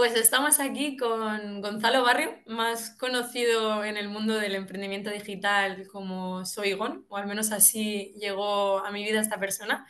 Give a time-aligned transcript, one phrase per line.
[0.00, 6.46] Pues estamos aquí con Gonzalo Barrio, más conocido en el mundo del emprendimiento digital como
[6.46, 9.86] Soy Gon, o al menos así llegó a mi vida esta persona.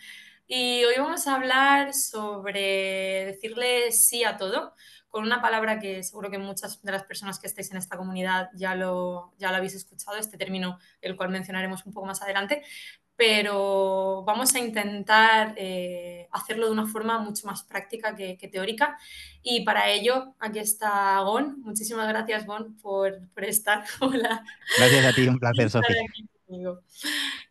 [0.49, 4.75] Y hoy vamos a hablar sobre decirle sí a todo,
[5.11, 8.49] con una palabra que seguro que muchas de las personas que estáis en esta comunidad
[8.55, 12.65] ya lo, ya lo habéis escuchado, este término, el cual mencionaremos un poco más adelante,
[13.21, 18.97] pero vamos a intentar eh, hacerlo de una forma mucho más práctica que, teórica.
[19.43, 21.61] Y para ello, aquí está Gon.
[21.61, 23.85] Muchísimas gracias, Gon, por, por estar.
[24.01, 24.43] Hola.
[24.79, 26.01] Gracias a ti, un placer, Sofía.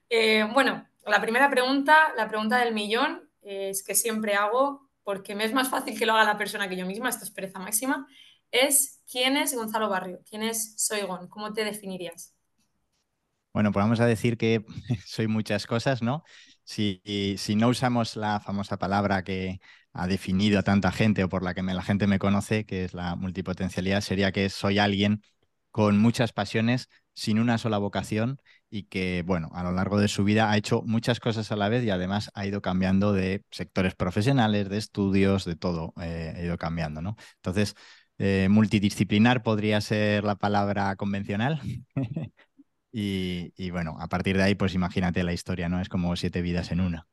[0.09, 5.45] Eh, bueno, la primera pregunta, la pregunta del millón, es que siempre hago, porque me
[5.45, 8.07] es más fácil que lo haga la persona que yo misma, esto es pereza máxima,
[8.49, 10.21] es ¿quién es Gonzalo Barrio?
[10.27, 11.27] ¿Quién es Soy Gon?
[11.27, 12.33] ¿Cómo te definirías?
[13.59, 14.63] Bueno, pues vamos a decir que
[15.05, 16.23] soy muchas cosas, ¿no?
[16.63, 17.01] Si,
[17.57, 19.59] no usamos la famosa palabra que
[19.91, 22.93] ha definido a tanta gente o por la que la gente me conoce, que es
[22.93, 25.23] la multipotencialidad, sería que soy alguien
[25.71, 30.23] con muchas pasiones, sin una sola vocación y que, bueno, a lo largo de su
[30.23, 33.93] vida ha hecho muchas cosas a la vez y además ha ido cambiando de sectores
[33.93, 37.17] profesionales, de estudios, de todo, eh, ha ido cambiando, ¿no?
[37.35, 37.75] Entonces,
[38.19, 41.59] eh, multidisciplinar podría ser la palabra convencional.
[42.91, 45.79] Y, bueno, a partir de ahí, pues imagínate la historia, ¿no?
[45.81, 47.07] Es como siete vidas en una.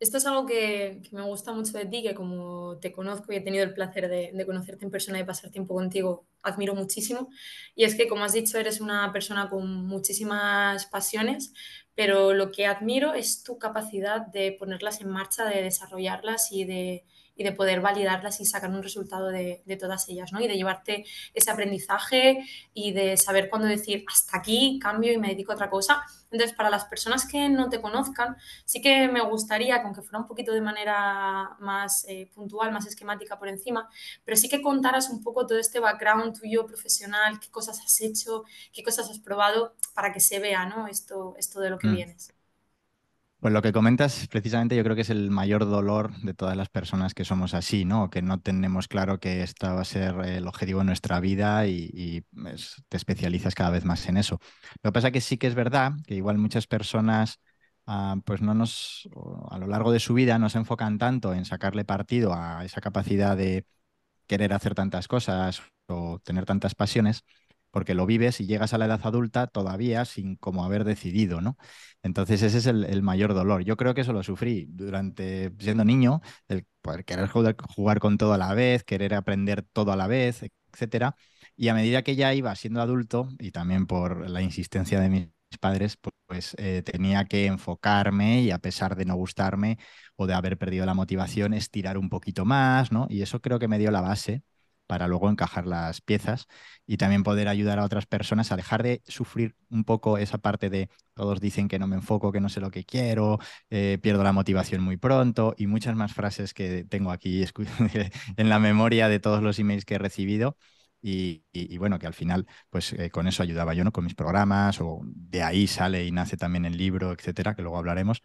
[0.00, 3.40] Esto es algo que, me gusta mucho de ti, que como te conozco y he
[3.42, 7.28] tenido el placer de, de, conocerte en persona y pasar tiempo contigo, admiro muchísimo.
[7.74, 11.52] Y es que, como has dicho, eres una persona con muchísimas pasiones,
[11.94, 17.04] pero lo que admiro es tu capacidad de ponerlas en marcha, de desarrollarlas y de,
[17.40, 20.42] y de poder validarlas y sacar un resultado de, todas ellas, ¿no?
[20.42, 25.28] Y de llevarte ese aprendizaje y de saber cuándo decir hasta aquí, cambio y me
[25.28, 26.02] dedico a otra cosa.
[26.30, 30.26] Entonces, para las personas que no te conozcan, sí que me gustaría, aunque fuera un
[30.26, 33.88] poquito de manera más eh, puntual, más esquemática por encima,
[34.22, 38.44] pero sí que contaras un poco todo este background tuyo profesional, qué cosas has hecho,
[38.70, 40.88] qué cosas has probado, para que se vea, ¿no?
[40.88, 41.94] Esto, esto de lo que mm.
[41.94, 42.34] vienes.
[43.40, 46.68] Pues lo que comentas, precisamente, yo creo que es el mayor dolor de todas las
[46.68, 48.10] personas que somos así, ¿no?
[48.10, 52.22] Que no tenemos claro que esta va a ser el objetivo de nuestra vida y,
[52.34, 54.40] pues, te especializas cada vez más en eso.
[54.82, 57.40] Lo que pasa que sí que es verdad que igual muchas personas,
[57.86, 59.08] ah, pues no nos,
[59.50, 62.82] a lo largo de su vida, no se enfocan tanto en sacarle partido a esa
[62.82, 63.64] capacidad de
[64.26, 67.24] querer hacer tantas cosas o tener tantas pasiones
[67.70, 71.56] porque lo vives y llegas a la edad adulta todavía sin como haber decidido, ¿no?
[72.02, 73.64] Entonces ese es el, mayor dolor.
[73.64, 78.32] Yo creo que eso lo sufrí durante siendo niño, el poder querer jugar, con todo
[78.32, 80.42] a la vez, querer aprender todo a la vez,
[80.72, 81.16] etcétera.
[81.56, 85.28] Y a medida que ya iba siendo adulto, y también por la insistencia de mis
[85.60, 89.78] padres, pues eh, tenía que enfocarme y a pesar de no gustarme
[90.16, 93.06] o de haber perdido la motivación, estirar un poquito más, ¿no?
[93.10, 94.42] Y eso creo que me dio la base
[94.90, 96.48] para luego encajar las piezas
[96.84, 100.68] y también poder ayudar a otras personas a dejar de sufrir un poco esa parte
[100.68, 103.38] de todos dicen que no me enfoco, que no sé lo que quiero,
[103.70, 107.44] eh, pierdo la motivación muy pronto y muchas más frases que tengo aquí
[108.36, 110.56] en la memoria de todos los emails que he recibido.
[111.02, 111.44] Y,
[111.78, 113.92] bueno, que al final, pues eh, con eso ayudaba yo, ¿no?
[113.92, 117.78] Con mis programas, o de ahí sale y nace también el libro, etcétera, que luego
[117.78, 118.22] hablaremos.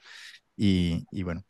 [0.58, 1.46] Y, y bueno,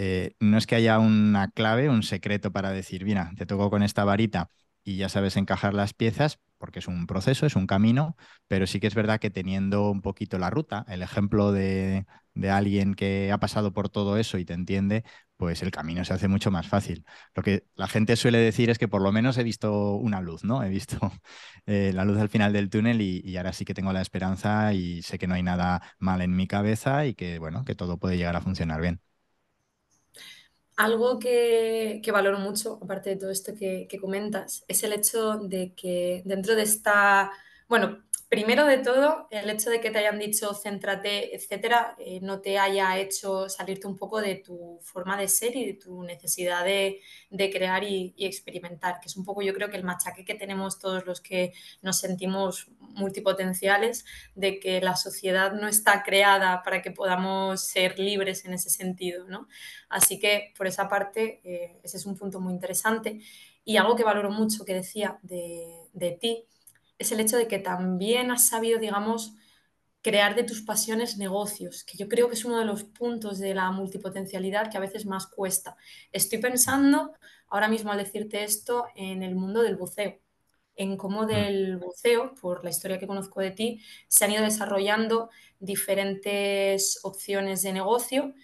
[0.00, 3.82] eh, no es que haya una clave, un secreto para decir, mira, te toco con
[3.82, 4.48] esta varita
[4.84, 8.16] y ya sabes encajar las piezas, porque es un proceso, es un camino,
[8.46, 12.06] pero sí que es verdad que teniendo un poquito la ruta, el ejemplo de,
[12.48, 15.02] alguien que ha pasado por todo eso y te entiende,
[15.36, 17.04] pues el camino se hace mucho más fácil.
[17.34, 20.44] Lo que la gente suele decir es que por lo menos he visto una luz,
[20.44, 20.62] ¿no?
[20.62, 20.98] He visto
[21.66, 24.72] eh, la luz al final del túnel y, y, ahora sí que tengo la esperanza
[24.74, 27.98] y sé que no hay nada mal en mi cabeza y que, bueno, que todo
[27.98, 29.00] puede llegar a funcionar bien.
[30.78, 35.74] Algo que, valoro mucho, aparte de todo esto que, que, comentas, es el hecho de
[35.74, 37.32] que dentro de esta,
[37.68, 42.40] bueno, primero de todo, el hecho de que te hayan dicho céntrate, etcétera, eh, no
[42.40, 46.64] te haya hecho salirte un poco de tu forma de ser y de tu necesidad
[46.64, 47.00] de,
[47.50, 51.06] crear y, experimentar, que es un poco yo creo que el machaque que tenemos todos
[51.06, 54.04] los que nos sentimos multipotenciales,
[54.34, 59.26] de que la sociedad no está creada para que podamos ser libres en ese sentido,
[59.28, 59.48] ¿no?
[59.88, 63.20] Así que por esa parte, eh, ese es un punto muy interesante.
[63.64, 66.44] Y algo que valoro mucho que decía de, de ti,
[66.98, 69.34] es el hecho de que también has sabido, digamos,
[70.02, 73.54] crear de tus pasiones negocios, que yo creo que es uno de los puntos de
[73.54, 75.76] la multipotencialidad que a veces más cuesta.
[76.12, 77.12] Estoy pensando
[77.48, 80.18] ahora mismo al decirte esto en el mundo del buceo,
[80.76, 81.26] en cómo mm.
[81.26, 87.62] del buceo, por la historia que conozco de ti, se han ido desarrollando diferentes opciones
[87.62, 88.34] de negocio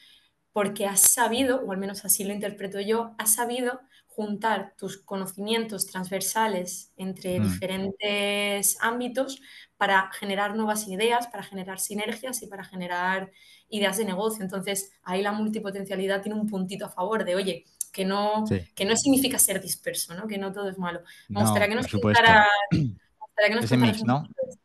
[0.52, 3.80] porque has sabido, o al menos así lo interpreto yo, has sabido
[4.14, 7.42] juntar tus conocimientos transversales entre Mm.
[7.42, 9.40] diferentes ámbitos
[9.76, 13.32] para generar nuevas ideas, para generar sinergias y para generar
[13.68, 14.44] ideas de negocio.
[14.44, 18.60] Entonces, ahí la multipotencialidad tiene un puntito a favor de, oye, que no, Sí.
[18.74, 20.26] que no significa ser disperso, ¿no?
[20.28, 21.00] que no todo es malo.
[21.28, 21.86] Me No, gustaría que nos.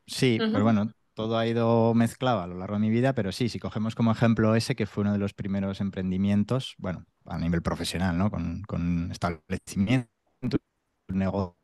[0.08, 0.62] Sí, Ujú.
[0.64, 3.94] bueno, todo ha ido mezclado a lo largo de mi vida, pero sí, si cogemos
[3.94, 8.32] como ejemplo ese, que fue uno de los primeros emprendimientos, bueno, a nivel profesional, ¿no?
[8.32, 10.08] Con, establecimiento,
[11.10, 11.58] negocio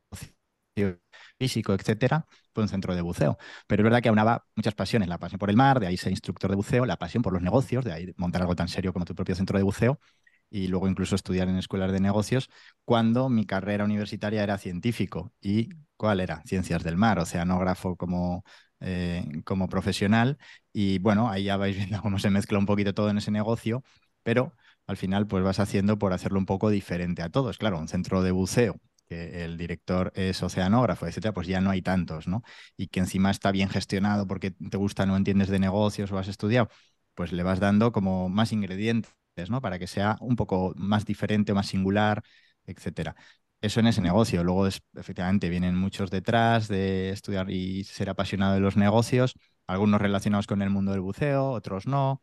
[1.40, 3.38] físico, etcétera, fue un centro de buceo.
[3.66, 6.12] Pero es verdad que aunaba muchas pasiones, la pasión por el mar, de ahí ser
[6.12, 9.06] instructor de buceo, la pasión por los negocios, de ahí montar algo tan serio como
[9.06, 10.02] tu propio centro de buceo,
[10.50, 12.50] y luego incluso estudiar en escuelas de negocios,
[12.84, 15.32] cuando mi carrera universitaria era científico.
[15.40, 16.42] ¿Y cuál era?
[16.46, 18.44] Ciencias del mar, oceanógrafo como,
[18.86, 20.38] eh, como profesional.
[20.74, 23.84] Y bueno, ahí ya vais viendo cómo se mezcla un poquito todo en ese negocio,
[24.24, 24.54] pero
[24.88, 27.58] al final pues vas haciendo por hacerlo un poco diferente a todos.
[27.58, 31.82] Claro, un centro de buceo que el director es oceanógrafo, etcétera, pues ya no hay
[31.84, 32.42] tantos, ¿no?
[32.76, 36.28] Y que encima está bien gestionado porque te gusta, no entiendes de negocios o has
[36.28, 36.70] estudiado,
[37.14, 39.14] pues le vas dando como más ingredientes,
[39.50, 39.62] ¿no?
[39.62, 42.24] Para que sea un poco más diferente, más singular,
[42.66, 43.16] etcétera.
[43.66, 44.44] Eso en ese negocio.
[44.44, 49.34] Luego, efectivamente, vienen muchos detrás de estudiar y ser apasionado de los negocios,
[49.66, 52.22] algunos relacionados con el mundo del buceo, otros no.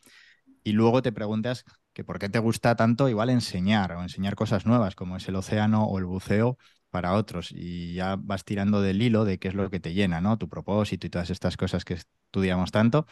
[0.63, 4.67] Y luego te preguntas que por qué te gusta tanto igual enseñar o enseñar cosas
[4.67, 6.59] nuevas, como es el océano o el buceo
[6.91, 7.51] para otros.
[7.51, 10.39] Y ya vas tirando del hilo de qué es lo que te llena, ¿no?
[10.39, 13.07] Tu propósito y todas estas cosas que estudiamos tanto.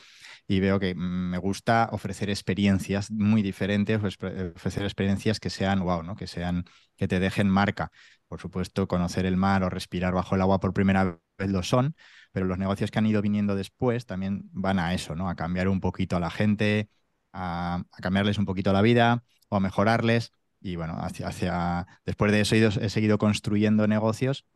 [0.46, 6.14] Y veo que me gusta ofrecer experiencias muy diferentes, ofrecer experiencias que sean wow, ¿no?
[6.16, 6.64] Que sean,
[6.96, 7.90] que te dejen marca.
[8.30, 11.96] Por supuesto, conocer el mar o respirar bajo el agua por primera vez lo son,
[12.30, 15.28] pero los negocios que han ido viniendo después también van a eso, ¿no?
[15.28, 16.88] A cambiar un poquito a la gente,
[17.32, 20.32] a, cambiarles un poquito la vida o a mejorarles.
[20.60, 21.88] Y bueno, hacia, hacia...
[22.06, 24.46] después de eso he, seguido construyendo negocios,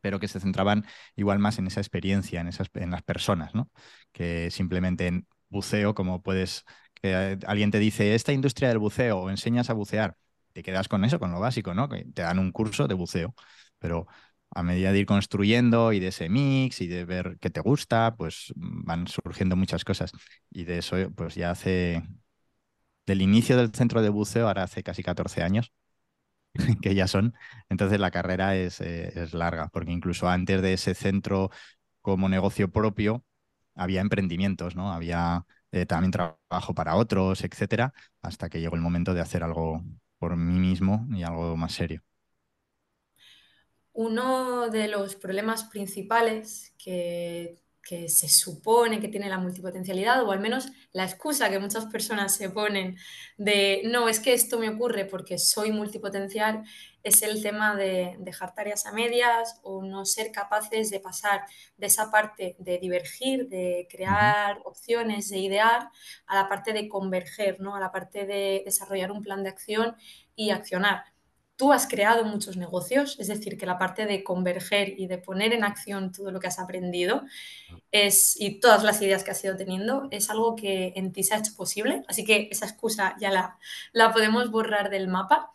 [0.00, 0.84] pero que se centraban
[1.14, 3.70] igual más en esa experiencia, en, esas, en las personas, ¿no?
[4.10, 6.64] Que simplemente en buceo, como puedes,
[6.94, 10.16] que alguien te dice, esta industria del buceo, o enseñas a bucear,
[10.52, 11.88] te quedas con eso, con lo básico, ¿no?
[11.88, 13.34] Te dan un curso de buceo,
[13.78, 14.06] pero
[14.50, 18.14] a medida de ir construyendo y de ese mix y de ver qué te gusta,
[18.16, 20.12] pues van surgiendo muchas cosas.
[20.50, 22.02] Y de eso, pues ya hace,
[23.06, 25.72] del inicio del centro de buceo, ahora hace casi 14 años,
[26.82, 27.34] que ya son.
[27.68, 31.50] Entonces la carrera es, eh, es, larga, porque incluso antes de ese centro
[32.02, 33.24] como negocio propio,
[33.74, 34.92] había emprendimientos, ¿no?
[34.92, 37.92] Había eh, también trabajo para otros, etcétera,
[38.22, 39.82] hasta que llegó el momento de hacer algo
[40.18, 42.02] por mí mismo y algo más serio.
[43.92, 50.40] Uno de los problemas principales que, que, se supone que tiene la multipotencialidad, o al
[50.40, 52.96] menos la excusa que muchas personas se ponen
[53.38, 56.64] de no, es que esto me ocurre porque soy multipotencial,
[57.02, 61.44] es el tema de dejar tareas a medias o no ser capaces de pasar
[61.78, 65.88] de esa parte de divergir, de crear opciones, de idear,
[66.26, 67.74] a la parte de converger, ¿no?
[67.74, 69.96] a la parte de desarrollar un plan de acción
[70.34, 71.04] y accionar
[71.58, 75.52] tú has creado muchos negocios, es decir, que la parte de converger y de poner
[75.52, 77.24] en acción todo lo que has aprendido
[77.90, 81.34] es, y todas las ideas que has ido teniendo es algo que en ti se
[81.34, 83.58] ha hecho posible, así que esa excusa ya la,
[83.92, 85.52] la podemos borrar del mapa.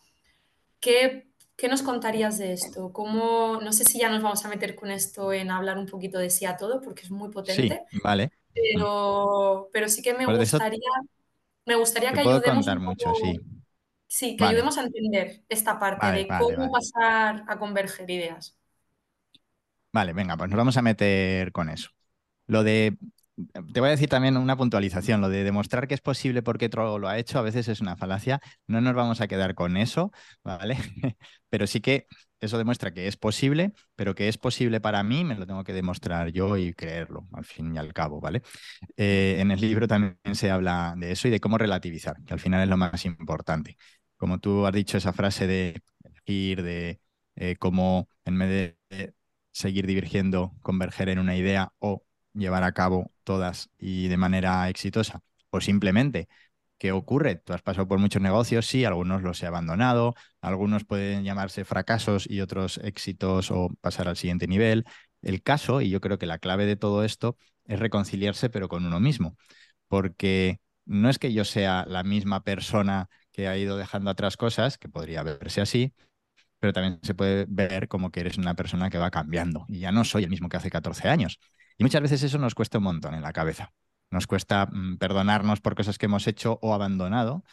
[0.81, 2.91] ¿Qué, ¿Qué, nos contarías de esto?
[2.91, 6.19] ¿Cómo, no sé si ya nos vamos a meter con esto en hablar un poquito
[6.19, 8.33] de sí a todo, porque es muy potente, sí, vale.
[8.53, 10.91] pero, pero sí que me gustaría,
[11.65, 13.09] me gustaría que ayudemos contar un poco...
[13.09, 13.39] mucho, sí.
[14.17, 14.53] Sí, que Vale.
[14.53, 16.71] ayudemos a entender esta parte Vale, de vale, cómo vale.
[16.71, 18.57] pasar a converger ideas.
[19.91, 21.89] Vale, venga, pues nos vamos a meter con eso.
[22.47, 22.97] Lo de,
[23.73, 26.99] te voy a decir también una puntualización, lo de demostrar que es posible porque otro
[26.99, 28.39] lo ha hecho, a veces es una falacia.
[28.67, 30.11] No nos vamos a quedar con eso,
[30.43, 30.77] ¿vale?
[31.49, 32.07] pero sí que
[32.41, 35.73] eso demuestra que es posible, pero que es posible para mí, me lo tengo que
[35.73, 38.41] demostrar yo y creerlo, al fin y al cabo, ¿vale?
[38.97, 42.39] Eh, en el libro también se habla de eso y de cómo relativizar, que al
[42.39, 43.77] final es lo más importante.
[44.17, 46.99] Como tú has dicho esa frase de elegir, de
[47.35, 49.13] eh, cómo en vez de
[49.51, 52.03] seguir divergiendo, converger en una idea o
[52.33, 56.27] llevar a cabo todas y de manera exitosa, o simplemente
[56.77, 57.35] ¿Qué ocurre?
[57.37, 62.29] Tú has pasado por muchos negocios, sí, algunos los he abandonado, algunos pueden llamarse fracasos
[62.29, 64.85] y otros éxitos o pasar al siguiente nivel.
[65.21, 68.85] El caso, y yo creo que la clave de todo esto, es reconciliarse pero con
[68.85, 69.37] uno mismo,
[69.87, 74.77] porque no es que yo sea la misma persona que ha ido dejando atrás cosas,
[74.77, 75.93] que podría verse así,
[76.59, 79.91] pero también se puede ver como que eres una persona que va cambiando y ya
[79.91, 81.39] no soy el mismo que hace 14 años.
[81.77, 83.73] Y muchas veces eso nos cuesta un montón en la cabeza.
[84.11, 87.43] Nos cuesta mm, perdonarnos por cosas que hemos hecho o abandonado,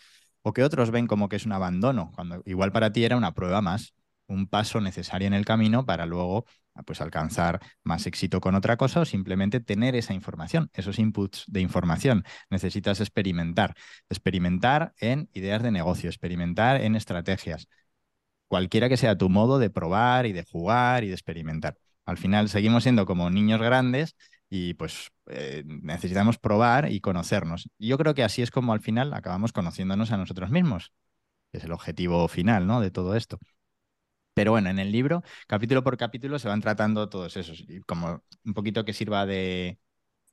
[0.43, 3.35] o que otros ven como que es un abandono, cuando igual para ti era una
[3.35, 3.95] prueba más
[4.31, 6.47] un paso necesario en el camino para luego
[6.83, 11.61] pues, alcanzar más éxito con otra cosa o simplemente tener esa información, esos inputs de
[11.61, 12.25] información.
[12.51, 13.75] Necesitas experimentar,
[14.09, 17.69] experimentar en ideas de negocio, experimentar en estrategias,
[18.49, 21.77] cualquiera que sea tu modo de probar y de jugar y de experimentar.
[22.05, 24.17] Al final seguimos siendo como niños grandes
[24.51, 27.71] y pues eh, necesitamos probar y conocernos.
[27.79, 30.93] yo creo que así es como al final acabamos conociéndonos a nosotros mismos,
[31.53, 32.81] que es el objetivo final ¿no?
[32.81, 33.39] de todo esto.
[34.35, 38.55] Pero bueno, en el libro, capítulo por capítulo, se van tratando todos esos, como un
[38.55, 39.79] poquito que sirva de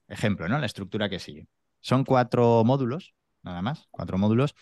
[0.07, 0.59] ejemplo, ¿no?
[0.59, 1.47] La estructura que sigue.
[1.81, 4.55] Son cuatro módulos, nada más, cuatro módulos,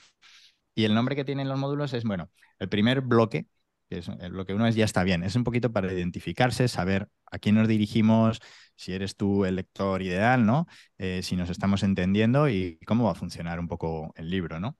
[0.75, 3.47] y el nombre que tienen los módulos es, bueno, el primer bloque,
[3.89, 7.07] que es el bloque uno es ya está bien, es un poquito para identificarse, saber
[7.31, 8.39] a quién nos dirigimos,
[8.75, 10.67] si eres tú el lector ideal, ¿no?
[10.97, 14.77] Eh, si nos estamos entendiendo y cómo va a funcionar un poco el libro, ¿no?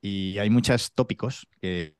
[0.00, 1.96] Y hay muchos tópicos que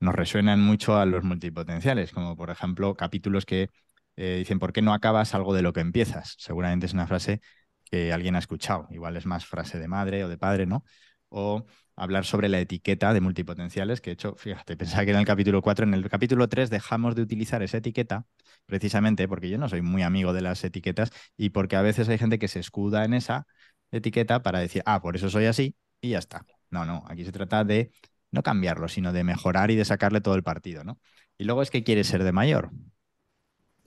[0.00, 3.70] nos resuenan mucho a los multipotenciales, como por ejemplo capítulos que
[4.16, 6.34] eh, dicen, ¿por qué no acabas algo de lo que empiezas?
[6.38, 7.40] Seguramente es una frase
[7.84, 10.84] que alguien ha escuchado, igual es más frase de madre o de padre, ¿no?
[11.28, 15.24] O hablar sobre la etiqueta de multipotenciales, que de hecho, fíjate, pensaba que en el
[15.26, 18.26] capítulo 4, en el capítulo 3 dejamos de utilizar esa etiqueta,
[18.66, 22.18] precisamente porque yo no soy muy amigo de las etiquetas y porque a veces hay
[22.18, 23.46] gente que se escuda en esa
[23.90, 26.44] etiqueta para decir, ah, por eso soy así y ya está.
[26.70, 27.90] No, no, aquí se trata de
[28.36, 31.00] no cambiarlo, sino de mejorar y de sacarle todo el partido, ¿no?
[31.38, 32.70] Y luego es que quieres ser de mayor.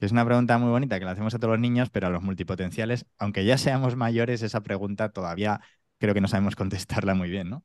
[0.00, 2.22] Es una pregunta muy bonita que le hacemos a todos los niños, pero a los
[2.22, 5.60] multipotenciales, aunque ya seamos mayores, esa pregunta todavía
[5.98, 7.64] creo que no sabemos contestarla muy bien, ¿no?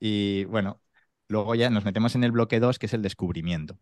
[0.00, 0.82] Y bueno,
[1.28, 3.78] luego ya nos metemos en el bloque 2, que es el descubrimiento.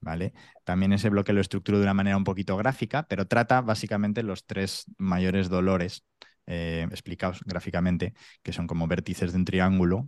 [0.00, 0.32] ¿Vale?
[0.64, 4.46] También ese bloque lo estructuro de una manera un poquito gráfica, pero trata básicamente los
[4.46, 6.04] tres mayores dolores
[6.46, 10.06] eh, explicados gráficamente, que son como vértices de un triángulo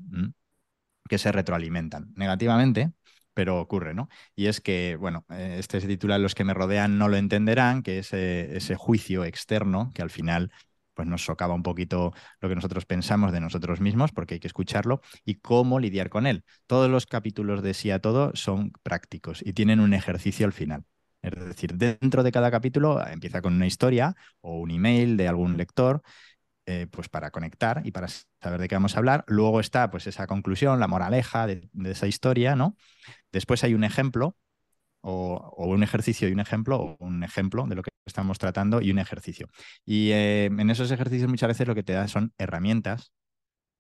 [1.11, 2.93] que se retroalimentan negativamente,
[3.35, 4.09] pero ocurre, ¿no?
[4.37, 7.83] Y es que, bueno, eh, este se titula Los que me rodean no lo entenderán,
[7.83, 10.53] que es ese juicio externo que al final
[10.95, 14.47] pues nos socava un poquito lo que nosotros pensamos de nosotros mismos, porque hay que
[14.47, 16.45] escucharlo, y cómo lidiar con él.
[16.69, 20.85] Todos los capítulos de Sí a Todo son prácticos y tienen un ejercicio al final.
[21.23, 25.57] Es decir, dentro de cada capítulo empieza con una historia o un email de algún
[25.57, 26.03] lector,
[26.67, 29.25] eh, pues para conectar y para saber de qué vamos a hablar.
[29.27, 32.77] Luego está pues esa conclusión, la moraleja de, esa historia, ¿no?
[33.33, 34.37] Después hay un ejemplo
[35.01, 38.91] o, un ejercicio y un ejemplo, o un ejemplo de lo que estamos tratando y
[38.91, 39.49] un ejercicio.
[39.85, 43.13] Y eh, en esos ejercicios muchas veces lo que te da son herramientas,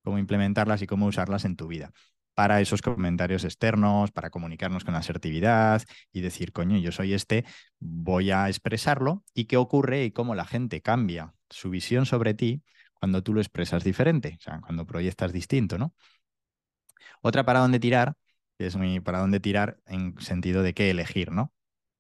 [0.03, 1.93] cómo implementarlas y cómo usarlas en tu vida
[2.41, 7.45] para esos comentarios externos, para comunicarnos con asertividad y decir, coño, yo soy este,
[7.79, 12.63] voy a expresarlo y qué ocurre y cómo la gente cambia su visión sobre ti
[12.95, 15.93] cuando tú lo expresas diferente, o sea, cuando proyectas distinto, ¿no?
[17.21, 18.15] Otra para dónde tirar,
[18.57, 21.53] es muy para dónde tirar en sentido de qué elegir, ¿no?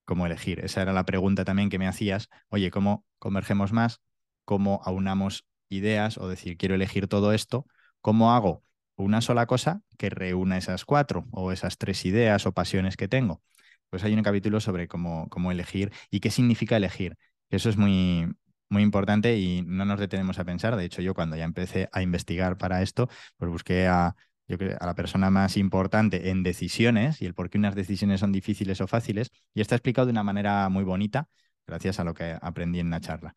[0.06, 0.60] ¿Cómo elegir?
[0.60, 2.30] Esa era la pregunta también que me hacías.
[2.48, 4.00] Oye, ¿cómo convergemos más?
[4.46, 7.66] ¿Cómo aunamos ideas o decir, quiero elegir todo esto?
[8.00, 8.64] ¿Cómo hago
[9.00, 13.42] una sola cosa que reúna esas cuatro o esas tres ideas o pasiones que tengo.
[13.90, 17.16] Pues hay un capítulo sobre cómo, cómo elegir y qué significa elegir.
[17.50, 18.28] Eso es muy,
[18.68, 20.76] muy importante y no nos detenemos a pensar.
[20.76, 24.14] De hecho, yo cuando ya empecé a investigar para esto, pues busqué a,
[24.48, 28.20] yo creo, a la persona más importante en decisiones y el por qué unas decisiones
[28.20, 29.30] son difíciles o fáciles.
[29.54, 31.28] Y está explicado de una manera muy bonita,
[31.66, 33.34] gracias a lo que aprendí en la charla.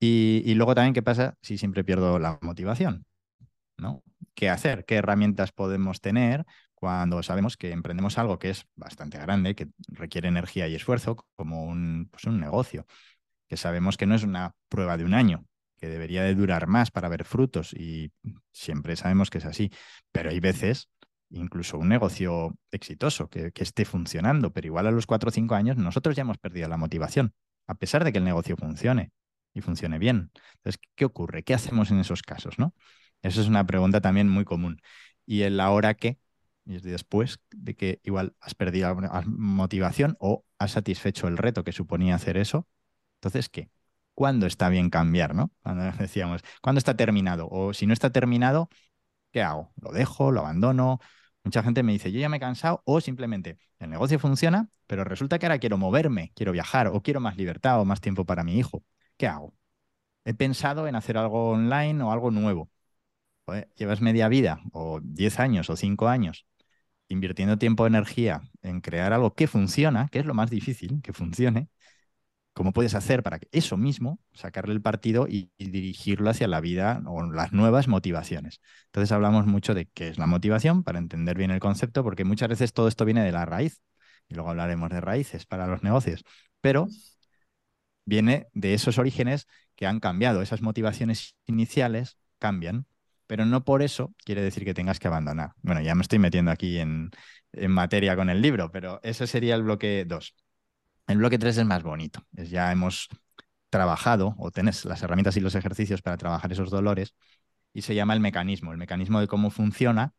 [0.00, 3.06] Y, y luego también qué pasa si siempre pierdo la motivación.
[4.36, 4.84] ¿Qué hacer?
[4.84, 10.28] ¿Qué herramientas podemos tener cuando sabemos que emprendemos algo que es bastante grande, que requiere
[10.28, 12.86] energía y esfuerzo, como un, pues un negocio?
[13.48, 15.46] Que sabemos que no es una prueba de un año,
[15.78, 18.12] que debería de durar más para ver frutos y
[18.52, 19.70] siempre sabemos que es así.
[20.12, 20.90] Pero hay veces,
[21.30, 25.78] incluso un negocio exitoso, que, esté funcionando, pero igual a los cuatro o cinco años
[25.78, 27.32] nosotros ya hemos perdido la motivación,
[27.66, 29.12] a pesar de que el negocio funcione
[29.54, 30.30] y funcione bien.
[30.56, 31.42] Entonces, ¿qué ocurre?
[31.42, 32.58] ¿Qué hacemos en esos casos?
[32.58, 32.74] ¿no?
[33.22, 34.80] Esa es una pregunta también muy común.
[35.26, 36.18] Y el ahora qué,
[36.64, 41.64] y es después de que igual has perdido la motivación o has satisfecho el reto
[41.64, 42.68] que suponía hacer eso,
[43.16, 43.70] entonces, ¿qué?
[44.14, 45.52] ¿Cuándo está bien cambiar, no?
[45.62, 47.48] Cuando decíamos, ¿cuándo está terminado?
[47.50, 48.68] O si no está terminado,
[49.32, 49.72] ¿qué hago?
[49.80, 50.32] ¿Lo dejo?
[50.32, 51.00] ¿Lo abandono?
[51.44, 55.04] Mucha gente me dice, yo ya me he cansado, o simplemente el negocio funciona, pero
[55.04, 58.44] resulta que ahora quiero moverme, quiero viajar, o quiero más libertad o más tiempo para
[58.44, 58.84] mi hijo.
[59.16, 59.54] ¿Qué hago?
[60.24, 62.70] He pensado en hacer algo online o algo nuevo
[63.76, 66.46] llevas media vida o 10 años o 5 años
[67.08, 71.12] invirtiendo tiempo y energía en crear algo que funciona, que es lo más difícil, que
[71.12, 71.68] funcione,
[72.52, 77.02] ¿cómo puedes hacer para que eso mismo, sacarle el partido y, dirigirlo hacia la vida
[77.06, 78.60] o las nuevas motivaciones?
[78.86, 82.48] Entonces hablamos mucho de qué es la motivación para entender bien el concepto, porque muchas
[82.48, 83.82] veces todo esto viene de la raíz.
[84.28, 86.24] y luego hablaremos de raíces para los negocios,
[86.60, 86.88] pero
[88.04, 92.86] viene de esos orígenes que han cambiado, esas motivaciones iniciales cambian,
[93.26, 95.52] pero no por eso quiere decir que tengas que abandonar.
[95.62, 97.10] Bueno, ya me estoy metiendo aquí en,
[97.52, 100.34] en materia con el libro, pero ese sería el bloque 2.
[101.06, 103.08] El bloque 3 es más bonito, es ya hemos
[103.70, 107.14] trabajado o tenés las herramientas y los ejercicios para trabajar esos dolores
[107.72, 110.14] y se llama el mecanismo, el mecanismo de cómo funciona,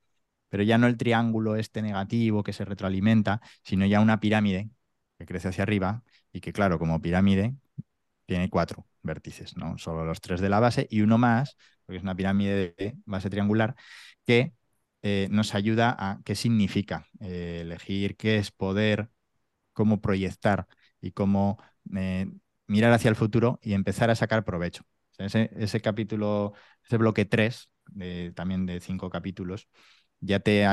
[0.49, 4.69] pero ya no el triángulo este negativo que se retroalimenta, sino ya una pirámide
[5.17, 7.55] que crece hacia arriba y que claro, como pirámide
[8.25, 9.77] tiene cuatro vértices, ¿no?
[9.77, 11.57] Solo los tres de la base y uno más,
[11.88, 13.75] porque es una pirámide de base triangular,
[14.25, 14.53] que
[15.03, 19.10] eh, nos ayuda a qué significa eh, elegir, qué es poder,
[19.74, 20.67] cómo proyectar
[21.01, 21.58] y cómo
[21.96, 22.27] eh,
[22.67, 24.84] mirar hacia el futuro y empezar a sacar provecho.
[25.17, 26.53] ese, capítulo,
[26.86, 27.70] ese bloque 3,
[28.36, 29.70] también de cinco capítulos,
[30.20, 30.65] ya te,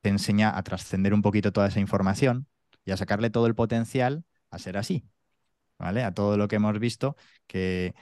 [0.00, 2.48] te enseña a trascender un poquito toda esa información
[2.84, 5.08] y a sacarle todo el potencial a ser así,
[5.78, 6.04] ¿vale?
[6.04, 7.94] A todo lo que hemos visto, que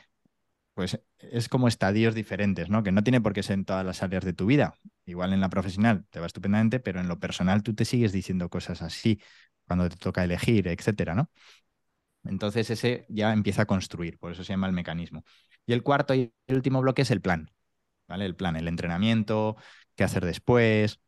[0.75, 2.83] pues es como estadios diferentes, ¿no?
[2.83, 4.75] Que no tiene por qué ser en todas las áreas de tu vida.
[5.07, 8.49] Igual en la profesional te va estupendamente, pero en lo personal tú te sigues diciendo
[8.51, 9.21] cosas así
[9.67, 11.31] cuando te toca elegir, etcétera, ¿no?
[12.25, 15.25] Entonces ese ya empieza a construir, por eso se llama el mecanismo.
[15.67, 17.51] Y el cuarto y último bloque es el plan,
[18.09, 18.27] ¿vale?
[18.27, 19.57] El plan, el entrenamiento,
[19.95, 21.01] qué hacer después,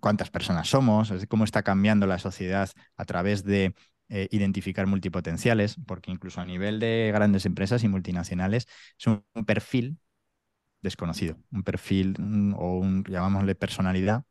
[0.00, 3.74] cuántas personas somos, cómo está cambiando la sociedad a través de
[4.10, 8.66] eh, identificar multipotenciales, porque incluso a nivel de grandes empresas y multinacionales
[8.98, 9.98] es un, perfil
[10.82, 12.16] desconocido, un perfil
[12.56, 14.24] o un, llamámosle personalidad,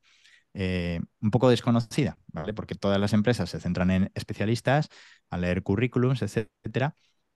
[0.54, 2.54] eh, un poco desconocida, ¿vale?
[2.54, 4.90] Porque todas las empresas se centran en especialistas,
[5.30, 6.96] a leer currículums, etcétera,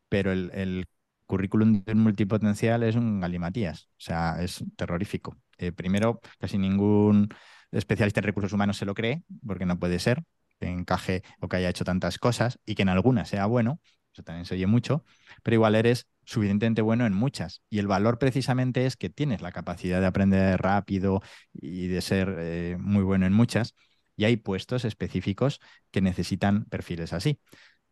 [0.10, 0.88] pero el,
[1.28, 5.38] currículum de un multipotencial es un galimatías, o sea, es terrorífico.
[5.58, 7.30] Eh, primero, casi ningún
[7.72, 10.24] especialista en recursos humanos se lo cree, porque no puede ser
[10.62, 13.82] que encaje o que haya hecho tantas cosas y que en algunas sea bueno,
[14.14, 15.04] eso también se oye mucho,
[15.44, 17.62] pero igual eres suficientemente bueno en muchas.
[17.70, 21.22] Y el valor precisamente es que tienes la capacidad de aprender rápido
[21.54, 23.74] y de ser eh, muy bueno en muchas.
[24.16, 27.40] Y hay puestos específicos que necesitan perfiles así.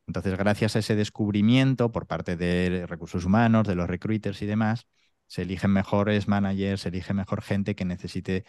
[0.08, 4.88] Entonces, gracias a ese descubrimiento por parte de recursos humanos, de los recruiters y demás,
[5.27, 8.45] se eligen mejores managers, se elige mejor gente que necesite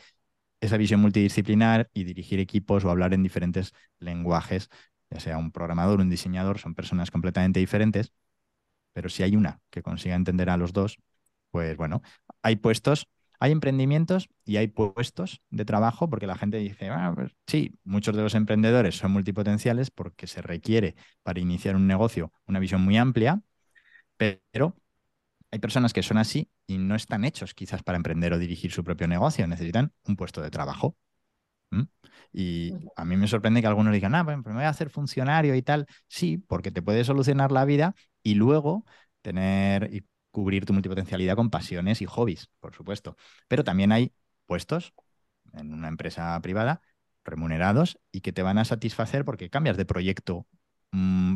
[0.60, 4.68] esa visión multidisciplinar y dirigir equipos o hablar en diferentes lenguajes,
[5.10, 8.12] ya sea un programador, un diseñador, son personas completamente diferentes,
[8.92, 10.98] pero si hay una que consiga entender a los dos,
[11.50, 12.02] pues bueno,
[12.42, 13.08] hay puestos
[13.40, 18.14] hay emprendimientos y hay puestos de trabajo porque la gente dice, ah, pues sí, muchos
[18.14, 22.98] de los emprendedores son multipotenciales porque se requiere para iniciar un negocio una visión muy
[22.98, 23.42] amplia,
[24.16, 24.76] pero
[25.50, 28.84] hay personas que son así y no están hechos quizás para emprender o dirigir su
[28.84, 30.96] propio negocio, necesitan un puesto de trabajo.
[32.32, 34.90] Y a mí me sorprende que algunos digan, ah, bueno, pues me voy a hacer
[34.90, 35.86] funcionario y tal.
[36.08, 38.84] Sí, porque te puede solucionar la vida y luego
[39.22, 43.16] tener cubrir tu multipotencialidad con pasiones y hobbies, por supuesto.
[43.48, 44.12] Pero también hay
[44.46, 44.94] puestos
[45.54, 46.82] en una empresa privada
[47.24, 50.46] remunerados y que te van a satisfacer porque cambias de proyecto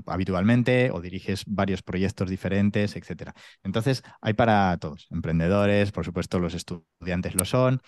[0.07, 3.33] habitualmente o diriges varios proyectos diferentes, etc.
[3.63, 7.81] Entonces, hay para todos, emprendedores, por supuesto los estudiantes lo son,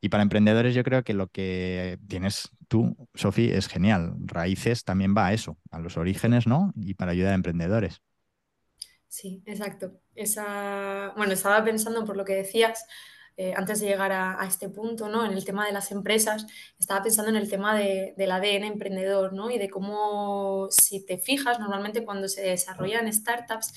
[0.00, 4.14] y para emprendedores yo creo que lo que tienes tú, Sofi, es genial.
[4.24, 6.72] Raíces también va a eso, a los orígenes, ¿no?
[6.76, 8.00] Y para ayudar a emprendedores.
[9.08, 10.00] Sí, exacto.
[10.14, 12.84] Esa, bueno, estaba pensando por lo que decías,
[13.42, 15.24] eh, antes de llegar a, este punto, ¿no?
[15.24, 16.46] En el tema de las empresas,
[16.78, 19.50] estaba pensando en el tema del ADN emprendedor, ¿no?
[19.50, 23.72] Y de cómo, si te fijas, normalmente cuando se desarrollan startups,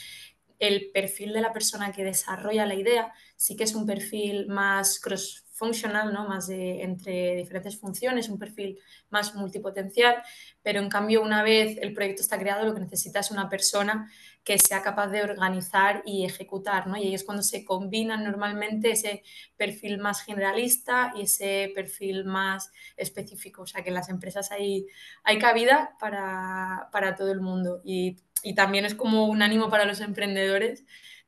[0.59, 4.99] el perfil de la persona que desarrolla la idea sí que es un perfil más
[4.99, 6.27] cross funcional, ¿no?
[6.27, 8.79] más de, entre diferentes funciones, un perfil
[9.11, 10.15] más multipotencial,
[10.63, 14.11] pero en cambio una vez el proyecto está creado lo que necesita es una persona
[14.43, 16.97] que sea capaz de organizar y ejecutar, ¿no?
[16.97, 19.23] y ahí es cuando se combinan normalmente ese
[19.55, 24.87] perfil más generalista y ese perfil más específico, o sea que en las empresas hay,
[25.23, 29.85] hay cabida para, para todo el mundo y, y también es como un ánimo para
[29.85, 30.83] los emprendedores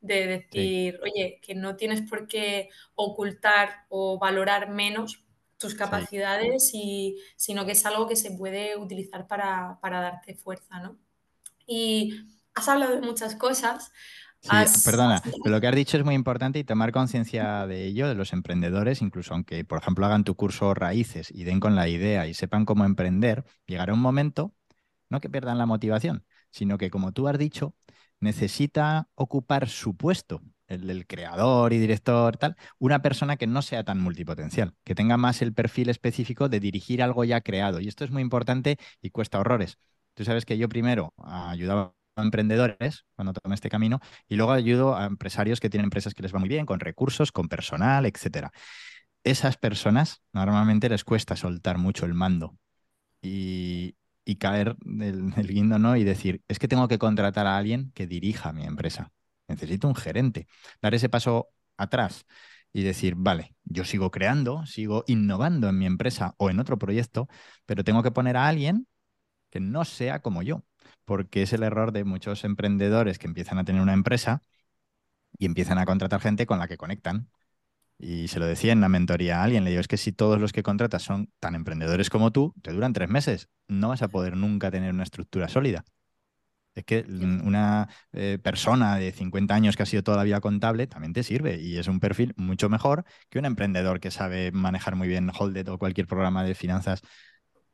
[0.05, 5.25] de decir, oye, que no tienes por qué ocultar o valorar menos
[5.57, 10.97] tus capacidades, y, sino que es algo que se puede utilizar para, darte fuerza, ¿no?
[11.65, 12.13] Y
[12.53, 13.91] has hablado de muchas cosas.
[14.41, 14.49] Sí,
[14.83, 18.13] perdona, pero lo que has dicho es muy importante y tomar conciencia de ello, de
[18.13, 22.27] los emprendedores, incluso aunque, por ejemplo, hagan tu curso Raíces y den con la idea
[22.27, 24.53] y sepan cómo emprender, llegará un momento,
[25.09, 27.73] no que pierdan la motivación, sino que, como tú has dicho,
[28.25, 33.83] necesita ocupar su puesto, el del creador y director, tal, una persona que no sea
[33.85, 37.79] tan multipotencial, que tenga más el perfil específico de dirigir algo ya creado.
[37.79, 39.77] Y esto es muy importante y cuesta horrores.
[40.15, 44.95] Tú sabes que yo primero ayudaba a emprendedores cuando tomé este camino y luego ayudo
[44.95, 48.51] a empresarios que tienen empresas que les va muy bien, con recursos, con personal, etcétera.
[49.23, 52.57] Esas personas normalmente les cuesta soltar mucho el mando
[54.25, 55.95] y, caer del, del guindo, ¿no?
[55.97, 59.11] Y decir, es que tengo que contratar a alguien que dirija mi empresa.
[59.47, 60.47] Necesito un gerente.
[60.81, 62.25] Dar ese paso atrás
[62.73, 67.27] y decir, vale, yo sigo creando, sigo innovando en mi empresa o en otro proyecto,
[67.65, 68.87] pero tengo que poner a alguien
[69.49, 70.65] que no sea como yo,
[71.05, 74.41] porque es el error de muchos emprendedores que empiezan a tener una empresa
[75.37, 77.29] y empiezan a contratar gente con la que conectan.
[77.97, 80.39] Y se lo decía en la mentoría a alguien, le digo, es que si todos
[80.39, 84.09] los que contratas son tan emprendedores como tú, te duran tres meses, no vas a
[84.09, 85.85] poder nunca tener una estructura sólida.
[86.75, 90.87] Es que una eh, persona de 50 años que ha sido toda la vida contable
[90.87, 94.97] también te sirve y es un perfil mucho mejor que un emprendedor que sabe manejar
[94.97, 97.01] muy bien Holded o cualquier programa de finanzas.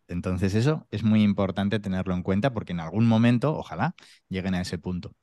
[0.07, 3.95] Entonces eso es muy importante tenerlo en cuenta porque en algún momento, ojalá,
[4.29, 5.15] lleguen a ese punto.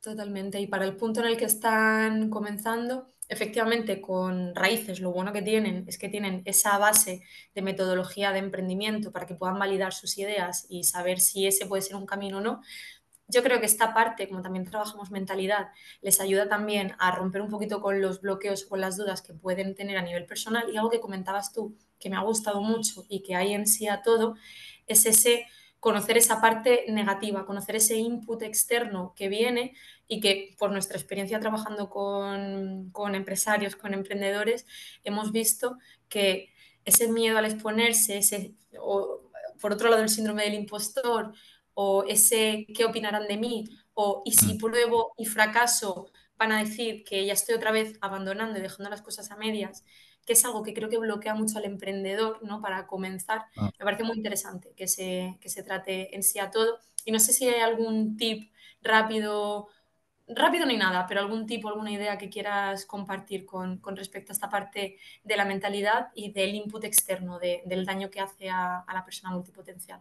[0.00, 0.58] Totalmente.
[0.60, 5.40] Y para el punto en el que están comenzando, efectivamente, con raíces, lo bueno que
[5.40, 7.22] tienen es que tienen esa base
[7.54, 11.82] de metodología de emprendimiento para que puedan validar sus ideas y saber si ese puede
[11.82, 12.60] ser un camino o no.
[13.28, 15.68] Yo creo que esta parte, como también trabajamos mentalidad,
[16.02, 19.32] les ayuda también a romper un poquito con los bloqueos o con las dudas que
[19.32, 20.68] pueden tener a nivel personal.
[20.68, 23.86] Y algo que comentabas tú, que me ha gustado mucho y que hay en sí
[23.86, 24.34] a todo,
[24.88, 25.46] es ese
[25.78, 29.74] conocer esa parte negativa, conocer ese input externo que viene
[30.12, 34.66] y que por nuestra experiencia trabajando con, empresarios, con emprendedores,
[35.04, 36.52] hemos visto que
[36.84, 41.32] ese miedo al exponerse, ese, o por otro lado el síndrome del impostor,
[41.74, 44.58] o ese qué opinarán de mí, o y si mm.
[44.58, 49.02] pruebo y fracaso, van a decir que ya estoy otra vez abandonando y dejando las
[49.02, 49.84] cosas a medias,
[50.26, 52.60] que es algo que creo que bloquea mucho al emprendedor, ¿no?
[52.60, 53.44] Para comenzar.
[53.56, 53.70] Ah.
[53.78, 56.80] Me parece muy interesante que se, que se trate en sí a todo.
[57.04, 58.50] Y no sé si hay algún tip
[58.82, 59.68] rápido,
[60.36, 64.34] rápido ni nada, pero algún tipo, alguna idea que quieras compartir con, con respecto a
[64.34, 68.94] esta parte de la mentalidad y del input externo, del daño que hace a, a
[68.94, 70.00] la persona multipotencial.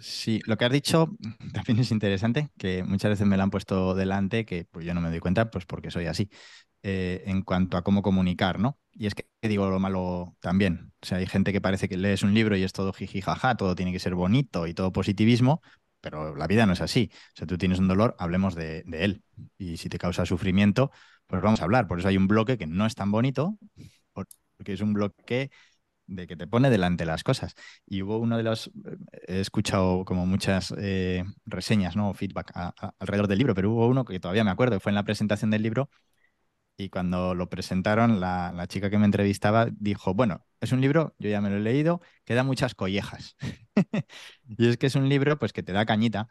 [0.00, 1.08] Sí, lo que has dicho
[1.52, 5.00] también es interesante, que muchas veces me lo han puesto delante, que pues yo no
[5.00, 6.30] me doy cuenta, pues porque soy así,
[6.82, 8.78] eh, en cuanto a cómo comunicar, ¿no?
[8.92, 10.92] Y es que digo lo malo también.
[11.02, 13.56] O sea, hay gente que parece que lees un libro y es todo jiji jaja,
[13.56, 15.60] todo tiene que ser bonito y todo positivismo,
[16.00, 17.10] pero la vida no es así.
[17.34, 19.22] O sea, tú tienes un dolor, hablemos de, él.
[19.58, 20.90] Y si te causa sufrimiento,
[21.26, 21.86] pues vamos a hablar.
[21.86, 23.58] Por eso hay un bloque que no es tan bonito,
[24.56, 25.50] porque es un bloque
[26.06, 27.54] de que te pone delante las cosas.
[27.86, 28.70] Y hubo uno de los,
[29.28, 32.12] he escuchado como muchas eh, reseñas, ¿no?
[32.14, 32.52] Feedback
[32.98, 35.62] alrededor del libro, pero hubo uno que todavía me acuerdo, fue en la presentación del
[35.62, 35.88] libro
[36.80, 41.14] y cuando lo presentaron, la, la, chica que me entrevistaba dijo, bueno, es un libro,
[41.18, 43.36] yo ya me lo he leído, que da muchas collejas.
[44.48, 46.28] y es que es un libro pues que te da cañita,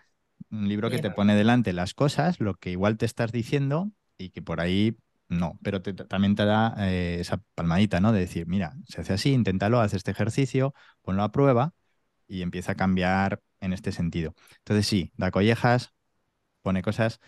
[0.49, 4.31] un libro que te pone delante las cosas, lo que igual te estás diciendo y
[4.31, 8.11] que por ahí no, pero también te da eh, esa palmadita, ¿no?
[8.11, 11.75] De decir, mira, se hace así, inténtalo, haz este ejercicio, ponlo a prueba
[12.27, 14.33] y empieza a cambiar en este sentido.
[14.59, 15.93] Entonces sí, da collejas,
[16.63, 17.19] pone cosas.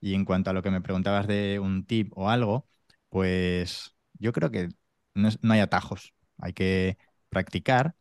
[0.00, 2.66] Y en cuanto a lo que me preguntabas de un tip o algo,
[3.08, 4.68] pues yo creo que
[5.14, 6.14] no, hay atajos.
[6.38, 7.94] Hay que practicar.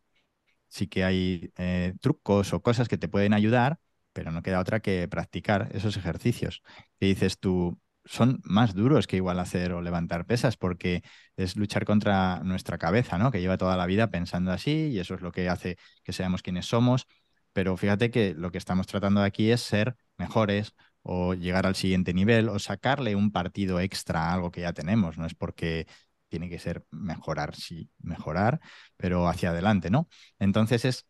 [0.68, 3.80] Sí que hay eh, trucos o cosas que te pueden ayudar,
[4.14, 6.62] pero no queda otra que practicar esos ejercicios.
[7.00, 11.04] Que dices tú, son más duros que igual hacer o levantar pesas, porque
[11.38, 13.32] es luchar contra nuestra cabeza, ¿no?
[13.32, 16.42] Que lleva toda la vida pensando así y eso es lo que hace que seamos
[16.44, 17.08] quienes somos.
[17.54, 22.14] Pero fíjate que lo que estamos tratando aquí es ser mejores o llegar al siguiente
[22.14, 25.18] nivel o sacarle un partido extra a algo que ya tenemos.
[25.18, 25.88] No es porque
[26.30, 28.60] tiene que ser mejorar, sí, mejorar,
[28.98, 30.08] pero hacia adelante, ¿no?
[30.40, 31.06] Entonces es,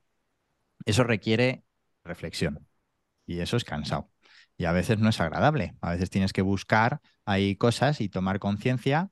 [0.86, 1.64] eso requiere
[2.04, 2.68] reflexión
[3.28, 4.12] y eso es cansado
[4.58, 5.76] y a veces no es agradable.
[5.82, 9.12] A veces tienes que buscar ahí cosas y tomar conciencia,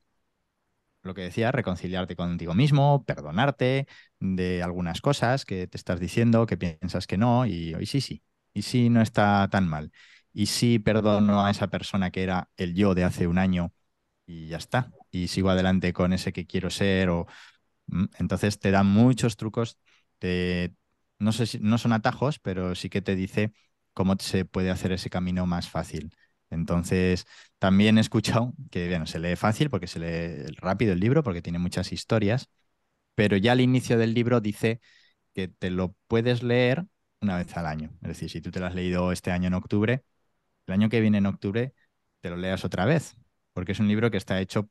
[1.02, 3.86] lo que decía, reconciliarte contigo mismo, perdonarte
[4.20, 8.22] de algunas cosas que te estás diciendo, que piensas que no, y hoy sí, sí,
[8.52, 9.92] y sí no está tan mal.
[10.32, 13.72] Y sí perdono a esa persona que era el yo de hace un año
[14.26, 14.92] y ya está.
[15.10, 17.10] Y sigo adelante con ese que quiero ser.
[17.10, 17.26] O...
[17.88, 19.78] Mm, entonces te dan muchos trucos.
[21.18, 23.52] No sé si no son atajos, pero sí que te dice
[23.92, 26.14] cómo se puede hacer ese camino más fácil.
[26.50, 27.26] Entonces,
[27.58, 31.42] también he escuchado que bueno, se lee fácil porque se lee rápido el libro, porque
[31.42, 32.48] tiene muchas historias,
[33.16, 34.80] pero ya al inicio del libro dice
[35.34, 36.86] que te lo puedes leer
[37.22, 37.90] una vez al año.
[38.02, 40.04] Es decir, si tú te lo has leído este año en octubre,
[40.68, 41.74] el año que viene en octubre
[42.20, 43.16] te lo leas otra vez,
[43.52, 44.70] porque es un libro que está hecho, o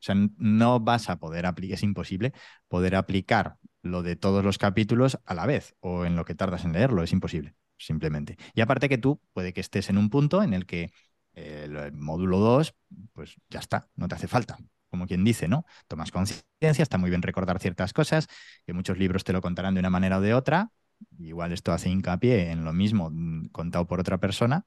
[0.00, 2.32] sea, no vas a poder aplicar, es imposible
[2.68, 6.64] poder aplicar lo de todos los capítulos a la vez o en lo que tardas
[6.64, 8.36] en leerlo, es imposible, simplemente.
[8.54, 10.92] Y aparte que tú puede que estés en un punto en el que
[11.34, 12.74] eh, el módulo 2,
[13.12, 14.58] pues ya está, no te hace falta,
[14.90, 15.64] como quien dice, ¿no?
[15.88, 18.28] Tomas conciencia, está muy bien recordar ciertas cosas,
[18.66, 20.70] que muchos libros te lo contarán de una manera o de otra,
[21.18, 24.64] igual esto hace hincapié en lo mismo mm, contado por otra persona,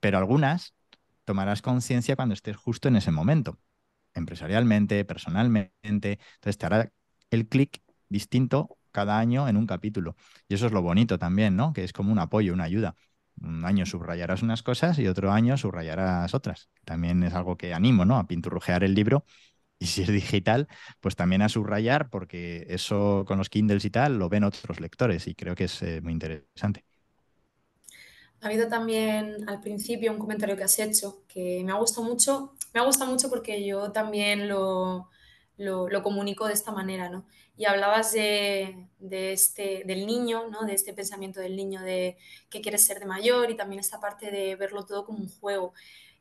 [0.00, 0.74] pero algunas
[1.24, 3.58] tomarás conciencia cuando estés justo en ese momento,
[4.14, 6.92] empresarialmente, personalmente, entonces te hará
[7.30, 10.16] el clic distinto cada año en un capítulo.
[10.48, 11.72] Y eso es lo bonito también, ¿no?
[11.72, 12.96] Que es como un apoyo, una ayuda.
[13.40, 16.68] Un año subrayarás unas cosas y otro año subrayarás otras.
[16.84, 18.18] También es algo que animo, ¿no?
[18.18, 19.24] A pinturrujear el libro.
[19.78, 20.68] Y si es digital,
[21.00, 25.26] pues también a subrayar, porque eso con los Kindles y tal lo ven otros lectores
[25.28, 26.84] y creo que es eh, muy interesante.
[28.40, 32.54] Ha habido también al principio un comentario que has hecho que me ha gustado mucho.
[32.72, 35.08] Me ha gustado mucho porque yo también lo,
[35.58, 37.26] lo, comunico de esta manera, ¿no?
[37.56, 40.64] Y hablabas de, este, del niño, ¿no?
[40.64, 42.16] De este pensamiento del niño de
[42.48, 45.74] que quiere ser de mayor y también esta parte de verlo todo como un juego.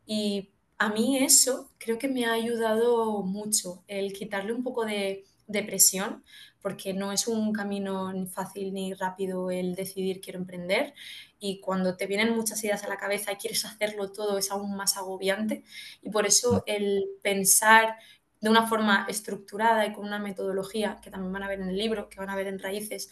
[0.06, 5.26] Y a mí eso creo que me ha ayudado mucho, el quitarle un poco de,
[5.50, 6.24] de presión,
[6.62, 10.94] porque no es un camino ni fácil ni rápido el decidir quiero emprender
[11.40, 14.76] y cuando te vienen muchas ideas a la cabeza y quieres hacerlo todo es aún
[14.76, 15.64] más agobiante
[16.02, 16.62] y por eso mm.
[16.68, 17.98] el pensar
[18.42, 21.78] de una forma estructurada y con una metodología que también van a ver en el
[21.78, 23.10] libro, que van a ver en raíces,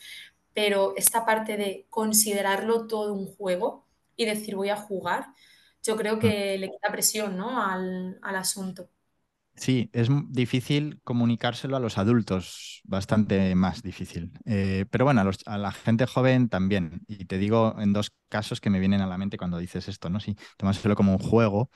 [0.53, 5.27] pero esta parte de considerarlo todo un juego y decir voy a jugar,
[5.83, 6.59] yo creo que mm.
[6.61, 7.61] le quita presión ¿no?
[7.61, 8.89] al, asunto.
[9.57, 14.31] Sí, es difícil comunicárselo a los adultos, bastante más difícil.
[14.45, 17.01] Eh, pero bueno, a, a, la gente joven también.
[17.07, 20.09] Y te digo en dos casos que me vienen a la mente cuando dices esto,
[20.11, 20.19] ¿no?
[20.19, 21.71] Sí, tomárselo como un juego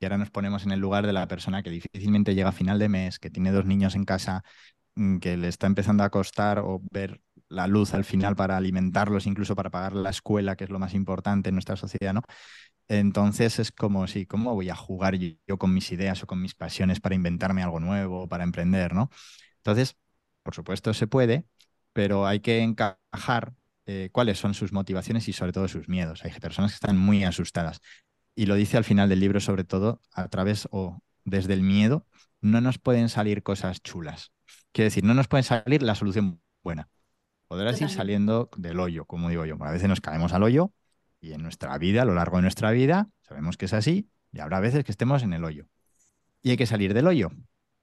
[0.00, 2.78] y ahora nos ponemos en el lugar de la persona que difícilmente llega a final
[2.78, 4.44] de mes, que tiene dos niños en casa,
[4.96, 9.26] mm, que le está empezando a costar o ver la luz al final para alimentarlos,
[9.26, 12.22] incluso para pagar la escuela, que es lo más importante en nuestra sociedad, ¿no?
[12.90, 16.54] Entonces es como, sí, ¿cómo voy a jugar yo con mis ideas o con mis
[16.56, 19.10] pasiones para inventarme algo nuevo, para emprender, ¿no?
[19.58, 19.96] Entonces,
[20.42, 21.46] por supuesto se puede,
[21.92, 23.54] pero hay que encajar
[23.86, 26.24] eh, cuáles son sus motivaciones y sobre todo sus miedos.
[26.24, 27.80] Hay personas que están muy asustadas
[28.34, 32.08] y lo dice al final del libro, sobre todo a través o desde el miedo,
[32.40, 34.32] no nos pueden salir cosas chulas.
[34.72, 36.88] Quiere decir, no nos puede salir la solución buena.
[37.46, 39.56] Podrás ir saliendo del hoyo, como digo yo.
[39.60, 40.72] A veces nos caemos al hoyo
[41.20, 44.40] y en nuestra vida, a lo largo de nuestra vida, sabemos que es así y
[44.40, 45.66] habrá veces que estemos en el hoyo.
[46.42, 47.30] Y hay que salir del hoyo.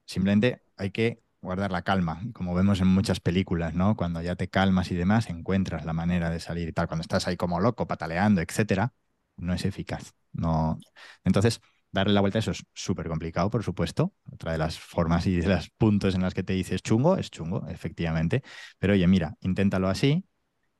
[0.04, 3.96] Simplemente hay que guardar la calma, como vemos en muchas películas, ¿no?
[3.96, 6.88] Cuando ya te calmas y demás, encuentras la manera de salir y tal.
[6.88, 8.92] Cuando estás ahí como loco, pataleando, etcétera,
[9.36, 10.12] no es eficaz.
[10.32, 10.78] No.
[11.24, 11.60] Entonces,
[11.92, 14.14] darle la vuelta a eso es súper complicado, por supuesto.
[14.32, 17.30] Otra de las formas y de los puntos en las que te dices chungo es
[17.30, 18.42] chungo, efectivamente.
[18.78, 20.27] Pero oye, mira, inténtalo así,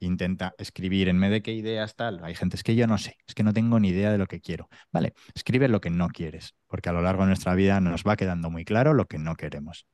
[0.01, 2.23] intenta escribir en vez de qué ideas tal.
[2.25, 4.27] Hay gente, es que yo no sé, es que no tengo ni idea de lo
[4.27, 4.69] que quiero.
[4.93, 8.17] Vale, escribe lo que no quieres, porque a lo largo de nuestra vida nos va
[8.17, 9.87] quedando muy claro lo que no queremos.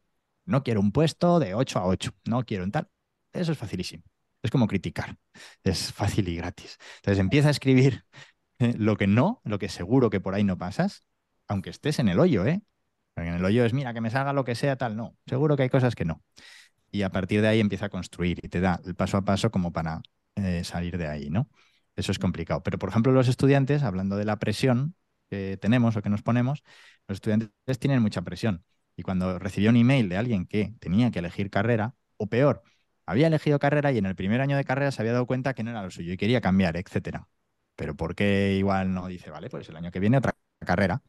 [0.44, 2.88] No quiero un puesto de 8 a 8, no quiero un tal.
[3.32, 4.04] Eso es facilísimo.
[4.42, 5.16] Es como criticar.
[5.62, 6.76] Es fácil y gratis.
[6.96, 8.04] Entonces empieza a escribir
[8.58, 11.02] lo que no, lo que seguro que por ahí no pasas,
[11.48, 12.62] aunque estés en el hoyo, ¿eh?
[13.14, 15.16] Porque en el hoyo es, mira, que me salga lo que sea, tal, no.
[15.26, 16.22] Seguro que hay cosas que no.
[16.94, 19.50] Y a partir de ahí empieza a construir y te da el paso a paso
[19.50, 20.00] como para
[20.36, 21.48] eh, salir de ahí, ¿no?
[21.96, 22.62] Eso es complicado.
[22.62, 24.94] Pero, por ejemplo, los estudiantes, hablando de la presión
[25.30, 26.62] que tenemos o que nos ponemos,
[27.08, 28.64] los estudiantes tienen mucha presión.
[28.96, 32.62] Y cuando recibió un email de alguien que tenía que elegir carrera, o peor,
[33.06, 35.64] había elegido carrera y en el primer año de carrera se había dado cuenta que
[35.64, 37.28] no era lo suyo y quería cambiar, etcétera.
[37.76, 41.02] Pero ¿por qué igual no dice, vale, pues el año que viene otra carrera?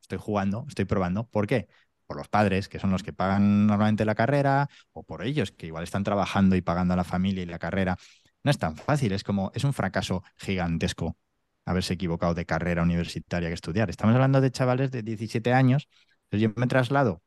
[0.00, 1.28] Estoy jugando, estoy probando.
[1.28, 1.68] ¿Por qué?
[2.08, 5.66] Por los padres, que son los que pagan normalmente la carrera, o por ellos, que
[5.66, 7.96] igual están trabajando y pagando a la familia y la carrera.
[8.42, 11.16] No es tan fácil, es como, es un fracaso gigantesco
[11.64, 13.90] haberse equivocado de carrera universitaria que estudiar.
[13.90, 15.88] Estamos hablando de chavales de 17 años.
[16.24, 17.22] Entonces yo me traslado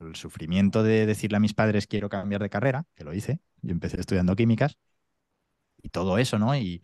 [0.00, 3.72] el sufrimiento de decirle a mis padres quiero cambiar de carrera, que lo hice, yo
[3.72, 4.76] empecé estudiando químicas,
[5.82, 6.56] y todo eso, ¿no?
[6.56, 6.82] Y,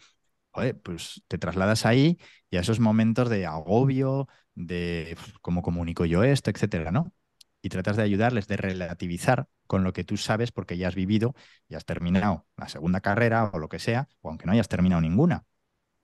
[0.83, 2.19] pues te trasladas ahí
[2.51, 7.12] y a esos momentos de agobio, de cómo comunico yo esto, etcétera, ¿no?
[7.61, 11.35] Y tratas de ayudarles, de relativizar con lo que tú sabes porque ya has vivido
[11.68, 15.01] y has terminado la segunda carrera o lo que sea, o aunque no hayas terminado
[15.01, 15.44] ninguna.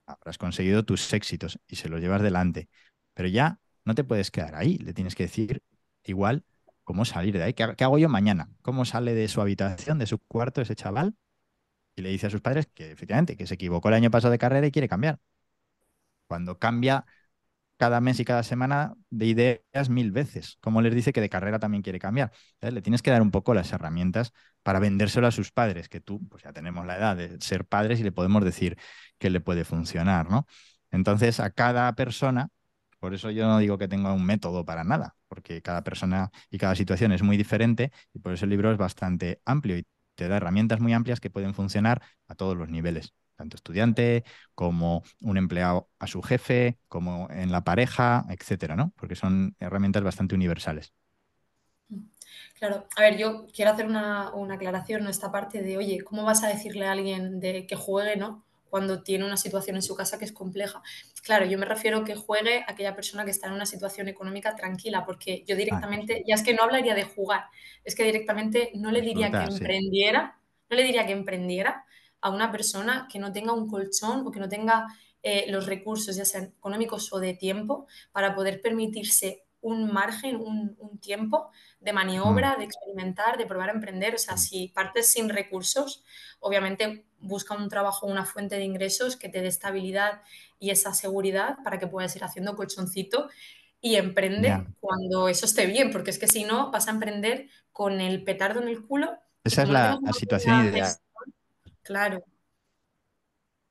[0.06, 2.68] Habrás conseguido tus éxitos y se los llevas delante.
[3.14, 5.62] Pero ya no te puedes quedar ahí, le tienes que decir
[6.04, 6.44] igual
[6.82, 7.54] cómo salir de ahí.
[7.54, 8.50] ¿Qué, hago yo mañana?
[8.62, 11.14] ¿Cómo sale de su habitación, de su cuarto ese chaval?
[11.96, 14.38] y le dice a sus padres que efectivamente que se equivocó el año pasado de
[14.38, 15.20] carrera y quiere cambiar.
[16.26, 17.06] Cuando cambia
[17.76, 20.58] cada mes y cada semana de ideas mil veces.
[20.60, 22.32] Como les dice que de carrera también quiere cambiar.
[22.60, 24.32] Le tienes que dar un poco las herramientas
[24.62, 28.00] para vendérselo a sus padres, que tú, pues ya tenemos la edad de ser padres
[28.00, 28.78] y le podemos decir
[29.18, 30.46] que le puede funcionar, ¿no?
[30.90, 32.48] Entonces, a cada persona,
[33.00, 36.58] por eso yo no digo que tenga un método para nada, porque cada persona y
[36.58, 40.28] cada situación es muy diferente y por eso el libro es bastante amplio y te
[40.28, 45.36] da herramientas muy amplias que pueden funcionar a todos los niveles tanto estudiante como un
[45.36, 48.92] empleado a su jefe, como en la pareja, etcétera, ¿no?
[48.96, 50.92] Porque son herramientas bastante universales.
[52.54, 56.42] Claro, a ver, yo quiero hacer una, aclaración en esta parte de, oye, ¿cómo vas
[56.44, 58.44] a decirle a alguien de que juegue, ¿no?
[58.70, 60.82] Cuando tiene una situación en su casa que es compleja.
[61.22, 64.08] Claro, yo me refiero a que juegue a aquella persona que está en una situación
[64.08, 67.44] económica tranquila, porque yo ah, directamente, ya es que no hablaría de jugar,
[67.84, 70.38] es que directamente no le diría que emprendiera,
[70.70, 71.84] no le diría que emprendiera,
[72.24, 74.86] a una persona que no tenga un colchón o que no tenga
[75.22, 80.98] eh, los recursos, ya sean económicos o de tiempo, para poder permitirse un margen, un,
[81.02, 82.58] tiempo de maniobra, mm.
[82.60, 84.14] de experimentar, de probar a emprender.
[84.14, 86.02] O sea, si partes sin recursos,
[86.40, 90.22] obviamente busca un trabajo, una fuente de ingresos que te dé estabilidad
[90.58, 93.28] y esa seguridad para que puedas ir haciendo colchoncito
[93.82, 98.00] y emprende cuando eso esté bien, porque es que si no, vas a emprender con
[98.00, 99.18] el petardo en el culo.
[99.44, 100.96] Esa es la, situación ideal.
[101.84, 102.24] Claro.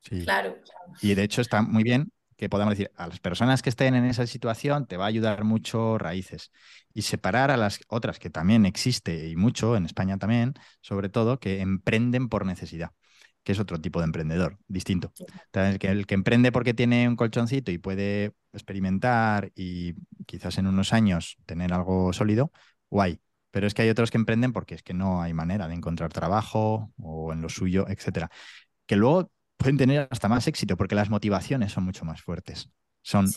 [0.02, 0.24] Sí.
[0.24, 0.58] Claro.
[1.02, 4.06] Y de hecho está muy bien que podamos decir, a las personas que estén en
[4.06, 6.52] esa situación te va a ayudar mucho raíces.
[6.94, 11.40] Y separar a las otras, que también existe y mucho, en España también, sobre todo,
[11.40, 12.92] que emprenden por necesidad,
[13.44, 15.14] que es otro tipo de emprendedor, distinto.
[15.54, 19.94] El que, el que emprende porque tiene un colchoncito y puede experimentar y
[20.26, 22.52] quizás en unos años tener algo sólido,
[22.90, 23.20] guay.
[23.54, 26.12] Pero es que hay otros que emprenden porque es que no hay manera de encontrar
[26.12, 28.32] trabajo o en lo suyo, etcétera.
[28.88, 32.72] Que luego pueden tener hasta más éxito porque las motivaciones son mucho más fuertes.
[33.04, 33.28] Son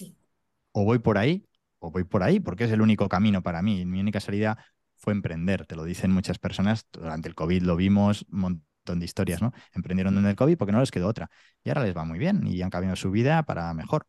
[0.72, 1.46] o voy por ahí
[1.80, 3.84] o voy por ahí porque es el único camino para mí.
[3.84, 4.56] Mi única salida
[4.96, 6.86] fue emprender, te lo dicen muchas personas.
[6.90, 9.52] Durante el COVID lo vimos, un montón de historias, ¿no?
[9.74, 11.28] Emprendieron durante el COVID porque no les quedó otra.
[11.62, 14.06] Y ahora les va muy bien y han cambiado su vida para mejor.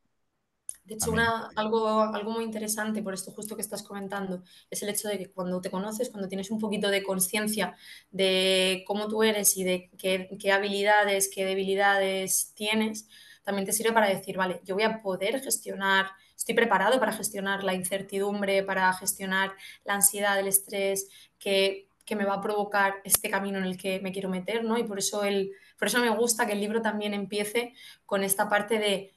[0.88, 4.90] De hecho, una, algo, algo muy interesante por esto justo que estás comentando es el
[4.90, 7.76] hecho de que cuando te conoces, cuando tienes un poquito de conciencia
[8.10, 13.10] de cómo tú eres y de qué, qué, habilidades, qué debilidades tienes,
[13.44, 17.66] también te sirve para decir, vale, yo voy a poder gestionar, estoy preparado para gestionar
[17.66, 19.52] la incertidumbre, para gestionar
[19.84, 24.00] la ansiedad, el estrés que, que me va a provocar este camino en el que
[24.00, 24.78] me quiero meter, ¿no?
[24.78, 27.74] Y por eso, el, por eso me gusta que el libro también empiece
[28.06, 29.17] con esta parte de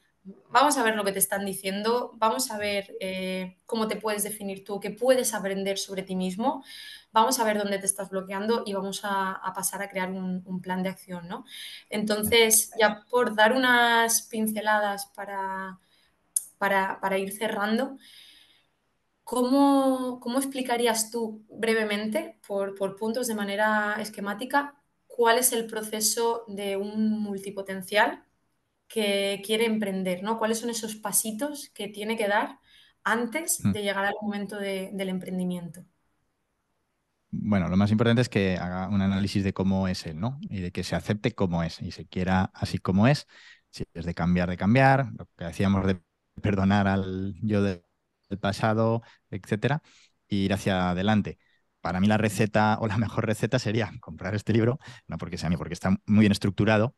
[0.51, 4.23] vamos a ver lo que te están diciendo, vamos a ver eh, cómo te puedes
[4.23, 6.65] definir tú, qué puedes aprender sobre ti mismo,
[7.13, 10.83] vamos a ver dónde te estás bloqueando y vamos a, pasar a crear un, plan
[10.83, 11.45] de acción, ¿no?
[11.89, 15.79] Entonces, ya por dar unas pinceladas para,
[16.59, 17.97] para, ir cerrando,
[19.25, 24.75] ¿cómo, explicarías tú brevemente, por, por puntos de manera esquemática,
[25.07, 28.25] cuál es el proceso de un multipotencial
[28.91, 30.37] que quiere emprender, ¿no?
[30.37, 32.59] ¿Cuáles son esos pasitos que tiene que dar
[33.05, 33.73] antes mm.
[33.73, 35.85] de llegar al momento del emprendimiento?
[37.31, 40.41] Bueno, lo más importante es que haga un análisis de cómo es él, ¿no?
[40.43, 43.29] Y de que se acepte como es y se quiera así como es.
[43.71, 46.03] Si es de cambiar, de cambiar, lo que decíamos de
[46.43, 47.85] perdonar al yo del
[48.41, 49.83] pasado, etcétera,
[50.29, 51.39] e ir hacia adelante.
[51.81, 55.49] Para mí la receta o la mejor receta sería comprar este libro, no porque sea
[55.49, 56.97] mí, porque está muy bien estructurado,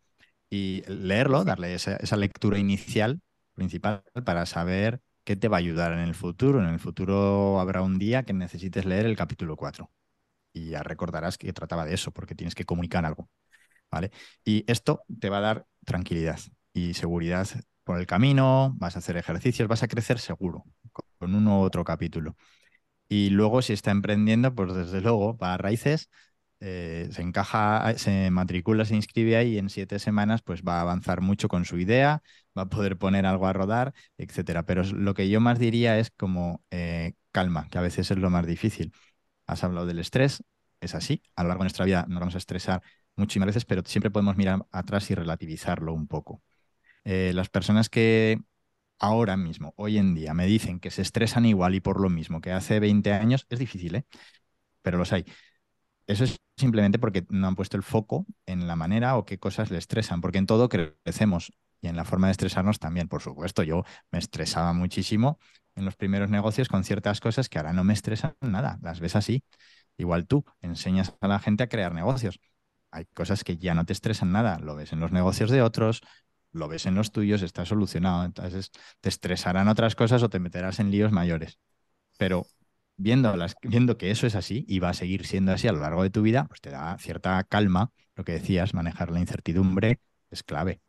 [0.52, 3.22] y leerlo, darle esa, lectura inicial
[3.54, 6.62] principal para saber qué te va a ayudar en el futuro.
[6.62, 9.90] En el futuro habrá un día que necesites leer el capítulo 4
[10.52, 13.30] y ya recordarás que trataba de eso porque tienes que comunicar algo.
[13.90, 14.10] ¿vale?
[14.44, 16.38] Y esto te va a dar tranquilidad
[16.74, 17.48] y seguridad
[17.82, 20.64] por el camino, vas a hacer ejercicios, vas a crecer seguro
[21.18, 22.36] con uno u otro capítulo.
[23.08, 26.10] Y luego si está emprendiendo, pues desde luego va a raíces,
[26.64, 30.82] eh, se encaja, se matricula, se inscribe ahí y en siete semanas pues va a
[30.82, 32.22] avanzar mucho con su idea,
[32.56, 34.64] va a poder poner algo a rodar, etcétera.
[34.64, 38.30] Pero lo que yo más diría es como eh, calma, que a veces es lo
[38.30, 38.92] más difícil.
[39.46, 40.42] Has hablado del estrés,
[40.80, 42.82] es así, a lo largo de nuestra vida nos vamos a estresar
[43.16, 46.42] muchísimas veces, pero siempre podemos mirar atrás y relativizarlo un poco.
[47.04, 48.38] Eh, las personas que
[48.98, 52.40] ahora mismo, hoy en día, me dicen que se estresan igual y por lo mismo
[52.40, 54.06] que hace 20 años, es difícil, ¿eh?
[54.82, 55.24] Pero los hay.
[56.06, 59.70] Eso es simplemente porque no han puesto el foco en la manera o qué cosas
[59.70, 63.62] le estresan, porque en todo crecemos y en la forma de estresarnos también, por supuesto.
[63.62, 65.38] Yo me estresaba muchísimo
[65.74, 69.16] en los primeros negocios con ciertas cosas que ahora no me estresan nada, las ves
[69.16, 69.44] así.
[69.98, 72.40] Igual tú enseñas a la gente a crear negocios.
[72.90, 76.02] Hay cosas que ya no te estresan nada, lo ves en los negocios de otros,
[76.52, 78.24] lo ves en los tuyos, está solucionado.
[78.24, 81.58] Entonces te estresarán otras cosas o te meterás en líos mayores.
[82.18, 82.46] Pero
[82.96, 86.02] viendo, viendo que eso es así y va a seguir siendo así a lo largo
[86.02, 87.92] de tu vida, pues te da cierta calma.
[88.14, 90.80] Lo que decías, manejar la incertidumbre es clave.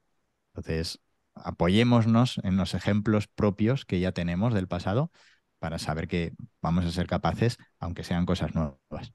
[0.53, 0.99] Entonces,
[1.35, 5.11] apoyémonos en los ejemplos propios que ya tenemos del pasado
[5.59, 9.13] para saber que vamos a ser capaces, aunque sean cosas nuevas.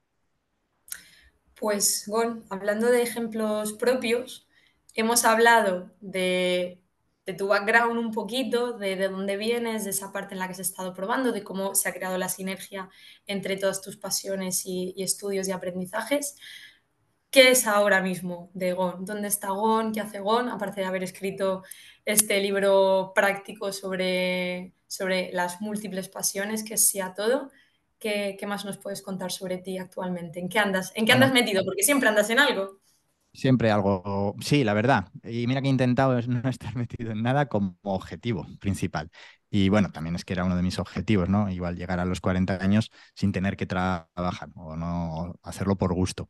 [1.55, 4.49] Pues, Gon, hablando de ejemplos propios,
[4.95, 6.81] hemos hablado de,
[7.35, 10.59] tu background un poquito, de, de dónde vienes, de esa parte en la que has
[10.61, 12.89] estado probando, de cómo se ha creado la sinergia
[13.27, 16.37] entre todas tus pasiones y, y estudios y aprendizajes.
[17.31, 19.05] ¿Qué es ahora mismo de Gon?
[19.05, 19.93] ¿Dónde está Gon?
[19.93, 20.49] ¿Qué hace Gon?
[20.49, 21.63] Aparte de haber escrito
[22.07, 27.51] este libro práctico sobre, sobre las múltiples pasiones, que es sí a todo.
[27.99, 30.41] ¿Qué, ¿Qué, más nos puedes contar sobre ti actualmente?
[30.41, 30.91] ¿En qué andas?
[30.95, 31.65] ¿En qué andas metido?
[31.67, 32.81] Porque siempre andas en algo.
[33.33, 35.09] Siempre algo, sí, la verdad.
[35.23, 39.11] Y mira que he intentado no estar metido en nada como objetivo principal.
[39.51, 41.49] Y bueno, también es que era uno de mis objetivos, ¿no?
[41.51, 46.29] Igual llegar a los 40 años sin tener que trabajar o no hacerlo por gusto.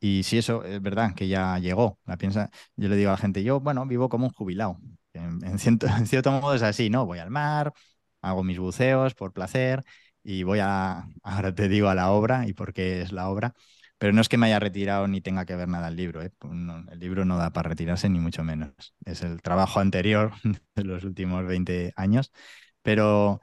[0.00, 3.18] Y si eso es verdad que ya llegó, la piensa, yo le digo a la
[3.18, 4.78] gente, yo, bueno, vivo como un jubilado.
[5.14, 7.06] En, en, cierto, en cierto modo es así, ¿no?
[7.06, 7.72] Voy al mar,
[8.22, 9.84] hago mis buceos por placer,
[10.22, 13.54] y voy a, ahora te digo, a la obra y por qué es la obra,
[14.00, 16.32] pero no es que me haya retirado ni tenga que ver nada el libro, ¿eh?
[16.50, 18.72] no, el libro no da para retirarse ni mucho menos,
[19.04, 20.32] es el trabajo anterior
[20.74, 22.32] de los últimos 20 años,
[22.82, 23.40] pero,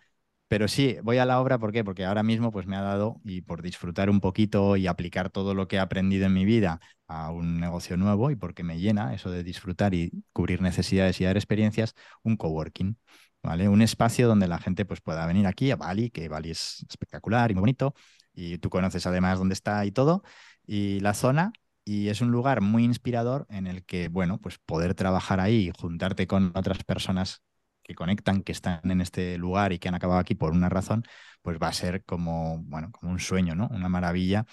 [0.48, 1.84] pero sí, voy a la obra, ¿por qué?
[1.84, 5.54] Porque ahora mismo pues me ha dado, y por disfrutar un poquito y aplicar todo
[5.54, 9.14] lo que he aprendido en mi vida a un negocio nuevo y porque me llena
[9.14, 11.94] eso de disfrutar y cubrir necesidades y dar experiencias,
[12.24, 12.98] un coworking.
[13.44, 17.50] Un espacio donde la gente pues, pueda venir aquí a Bali, que Bali es espectacular
[17.50, 17.94] y muy bonito,
[18.38, 20.24] y tú conoces además dónde está y todo,
[20.66, 24.94] y la zona, y es un lugar muy inspirador en el que, bueno, pues poder
[24.94, 27.42] trabajar ahí, juntarte con otras personas
[27.84, 31.04] que conectan, que están en este lugar y que han acabado aquí por una razón,
[31.42, 33.70] pues va a ser como, bueno, como un sueño, ¿no?
[33.72, 34.46] Una maravilla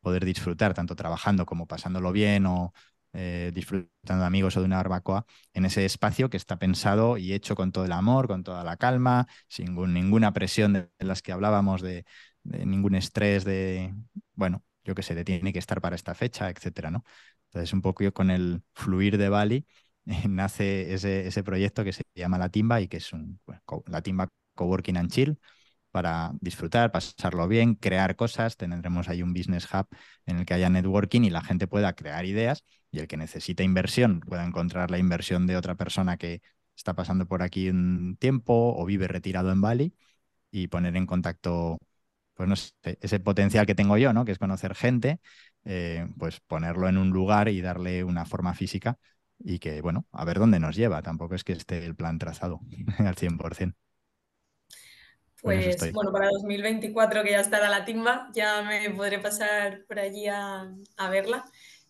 [0.00, 2.72] poder disfrutar tanto trabajando como pasándolo bien o,
[3.14, 7.32] eh, disfrutando de amigos o de una barbacoa, en ese espacio que está pensado y
[7.32, 11.32] hecho con todo el amor, con toda la calma, sin ninguna presión de, las que
[11.32, 12.04] hablábamos, de,
[12.48, 13.94] ningún estrés, de,
[14.34, 17.04] bueno, yo qué sé, de tiene que estar para esta fecha, etcétera, ¿no?
[17.46, 19.66] Entonces, un poco con el fluir de Bali
[20.28, 23.40] nace ese, ese, proyecto que se llama La Timba y que es un,
[23.86, 25.38] La Timba Coworking and Chill,
[25.90, 28.56] para disfrutar, pasarlo bien, crear cosas.
[28.56, 29.88] Tendremos ahí un business hub
[30.26, 33.62] en el que haya networking y la gente pueda crear ideas y el que necesita
[33.62, 36.42] inversión pueda encontrar la inversión de otra persona que
[36.76, 39.94] está pasando por aquí un tiempo o vive retirado en Bali
[40.50, 41.78] y poner en contacto,
[42.38, 44.24] pues no sé, ese potencial que tengo yo, ¿no?
[44.24, 45.18] Que es conocer gente,
[45.64, 48.96] eh, pues ponerlo en un lugar y darle una forma física
[49.40, 51.02] y que, bueno, a ver dónde nos lleva.
[51.02, 52.60] Tampoco es que esté el plan trazado
[52.98, 53.76] al 100%.
[55.42, 60.28] Pues bueno, para 2024 que ya estará la timba, ya me podré pasar por allí
[60.28, 61.44] a, a verla.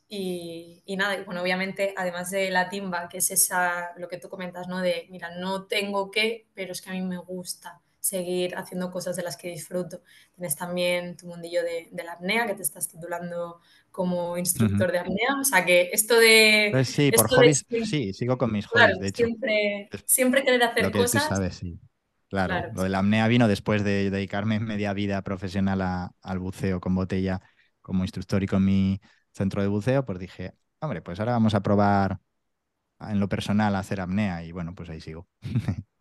[0.09, 4.31] Y, y, nada, bueno, obviamente, además de la timba, que es esa, lo que tú
[4.31, 4.81] comentas, ¿no?
[4.81, 9.17] De, mira, no tengo que, pero es que a mí me gusta seguir haciendo cosas
[9.17, 10.03] de las que disfruto.
[10.35, 14.91] Tienes también tu mundillo de, de la apnea, que te estás titulando como instructor uh
[14.91, 14.93] -huh.
[14.93, 15.29] de apnea.
[15.41, 16.71] O sea que esto de.
[16.71, 19.25] Pues sí, esto por hobbies, de, sí, sigo con mis claro, hobbies, de hecho.
[19.25, 21.11] Siempre, siempre querer hacer lo que cosas.
[21.11, 21.81] Tú sabes, sí.
[22.29, 26.39] Claro, Claro, lo de la apnea vino después de dedicarme media vida profesional a- al
[26.39, 27.41] buceo con botella
[27.81, 29.01] como instructor y con mi
[29.33, 32.21] centro de buceo, pues dije, hombre, pues ahora vamos a probar
[33.01, 35.29] en lo personal a hacer apnea y bueno, pues ahí sigo.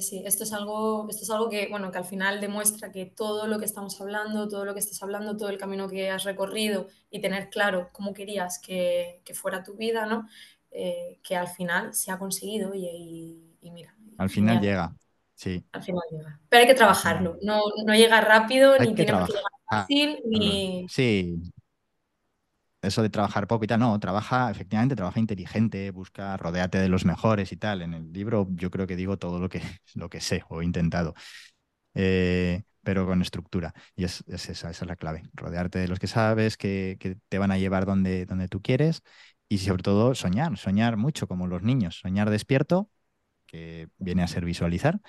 [0.00, 3.46] Sí, esto es algo, esto es algo que, bueno, que al final demuestra que todo
[3.46, 6.88] lo que estamos hablando, todo lo que estás hablando, todo el camino que has recorrido
[7.10, 10.26] y tener claro cómo querías que, que fuera tu vida, ¿no?
[10.70, 14.94] Eh, que al final se ha conseguido y, y- y mira, Al final llega,
[15.34, 16.40] sí, al final llega.
[16.48, 19.26] Pero hay que trabajarlo, no, no llega rápido, hay ni que qué llegar
[19.68, 20.62] fácil, trabajarlo.
[20.64, 20.86] ni...
[20.86, 21.40] Sí,
[22.82, 27.04] eso de trabajar poco y tal, no, trabaja, efectivamente, trabaja inteligente, busca rodearte de los
[27.04, 27.82] mejores y tal.
[27.82, 29.62] En el libro yo creo que digo todo lo que,
[29.94, 31.14] lo que sé o he intentado,
[31.94, 33.74] eh, pero con estructura.
[33.96, 37.16] Y es, es esa, esa es la clave, rodearte de los que sabes, que, que
[37.28, 39.02] te van a llevar donde, donde tú quieres
[39.48, 42.90] y sobre todo soñar, soñar mucho como los niños, soñar despierto,
[43.46, 45.00] que viene a ser visualizar,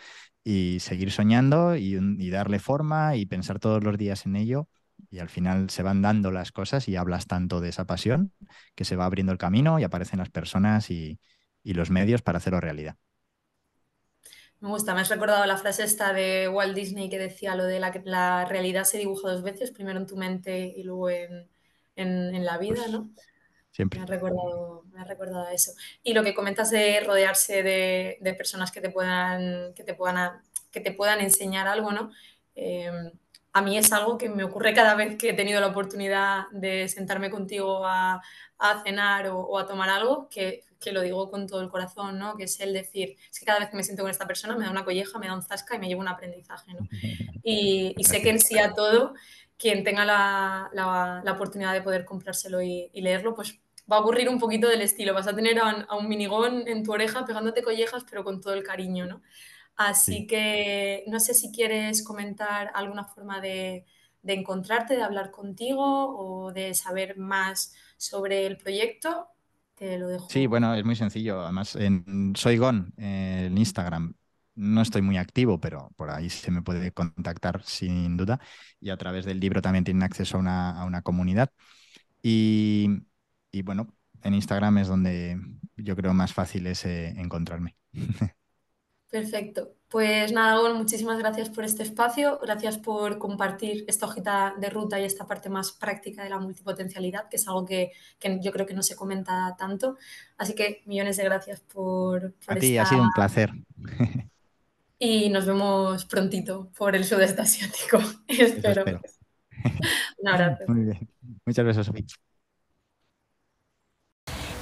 [0.43, 4.69] y seguir soñando y, y darle forma y pensar todos los días en ello.
[5.11, 8.33] Y al final se van dando las cosas y hablas tanto de esa pasión
[8.75, 11.19] que se va abriendo el camino y aparecen las personas y,
[11.63, 12.97] y los medios para hacerlo realidad.
[14.59, 17.79] Me gusta, me has recordado la frase esta de Walt Disney que decía lo de
[17.79, 21.49] la, que la realidad se dibuja dos veces, primero en tu mente y luego en,
[21.95, 23.09] en- en la vida, Pues ¿no?
[23.71, 23.99] Siempre.
[23.99, 25.73] Me ha recordado, me ha recordado eso.
[26.03, 30.41] Y lo que comentas de rodearse de, de personas que te puedan, que te puedan,
[30.71, 32.11] que te puedan enseñar algo, ¿no?
[32.55, 32.91] Eh,
[33.53, 36.87] a mí es algo que me ocurre cada vez que he tenido la oportunidad de
[36.87, 38.21] sentarme contigo a,
[38.57, 42.17] a cenar o, o, a tomar algo, que, que, lo digo con todo el corazón,
[42.17, 42.35] ¿no?
[42.35, 44.65] Que es el decir, es que cada vez que me siento con esta persona me
[44.65, 46.87] da una colleja, me da un zasca y me llevo un aprendizaje, ¿no?
[47.45, 49.13] Y, y sé que en sí a todo,
[49.57, 53.59] quien tenga la, la, la oportunidad de poder comprárselo y, y leerlo, pues
[53.91, 55.13] va a ocurrir un poquito del estilo.
[55.13, 58.53] Vas a tener a, a, un minigón en tu oreja pegándote collejas, pero con todo
[58.53, 59.21] el cariño, ¿no?
[59.75, 60.27] Así sí.
[60.27, 63.85] que no sé si quieres comentar alguna forma de,
[64.21, 69.27] de, encontrarte, de hablar contigo o de saber más sobre el proyecto.
[69.75, 70.29] Te lo dejo.
[70.29, 71.41] Sí, bueno, es muy sencillo.
[71.41, 74.13] Además, en Soy Gon, en Instagram,
[74.55, 78.39] no estoy muy activo, pero por ahí se me puede contactar sin duda.
[78.79, 81.49] Y a través del libro también tienen acceso a una, a una comunidad.
[82.21, 82.87] Y,
[83.51, 85.39] y bueno, en Instagram es donde
[85.77, 87.75] yo creo más fácil es eh, encontrarme.
[89.13, 89.75] Perfecto.
[89.89, 94.99] Pues nada, Gon, muchísimas gracias por este espacio, gracias por compartir esta hojita de ruta
[94.99, 98.65] y esta parte más práctica de la multipotencialidad, que es algo que, que yo creo
[98.65, 99.97] que no se comenta tanto.
[100.35, 102.33] Así que millones de gracias por...
[102.43, 102.81] por A ti, esta...
[102.81, 103.51] ha sido un placer.
[104.97, 107.97] Y nos vemos prontito por el sudeste asiático.
[108.27, 108.85] espero.
[108.85, 109.01] espero.
[110.17, 110.63] un abrazo.
[110.69, 111.09] Muy bien.
[111.45, 112.05] Muchas gracias, Sofía.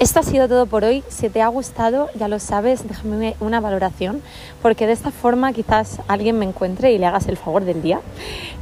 [0.02, 1.04] Esto ha sido todo por hoy.
[1.10, 4.20] Si te ha gustado, ya lo sabes, déjame una valoración,
[4.60, 8.02] porque de esta forma quizás alguien me encuentre y le hagas el favor del día.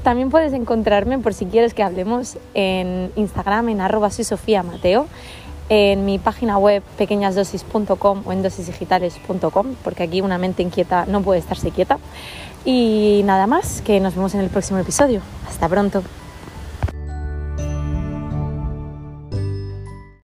[0.03, 4.27] También puedes encontrarme, por si quieres que hablemos, en Instagram, en arroba soy
[5.69, 11.39] en mi página web pequeñasdosis.com o en dosisdigitales.com, porque aquí una mente inquieta no puede
[11.39, 11.99] estarse quieta.
[12.65, 15.21] Y nada más, que nos vemos en el próximo episodio.
[15.47, 16.03] Hasta pronto.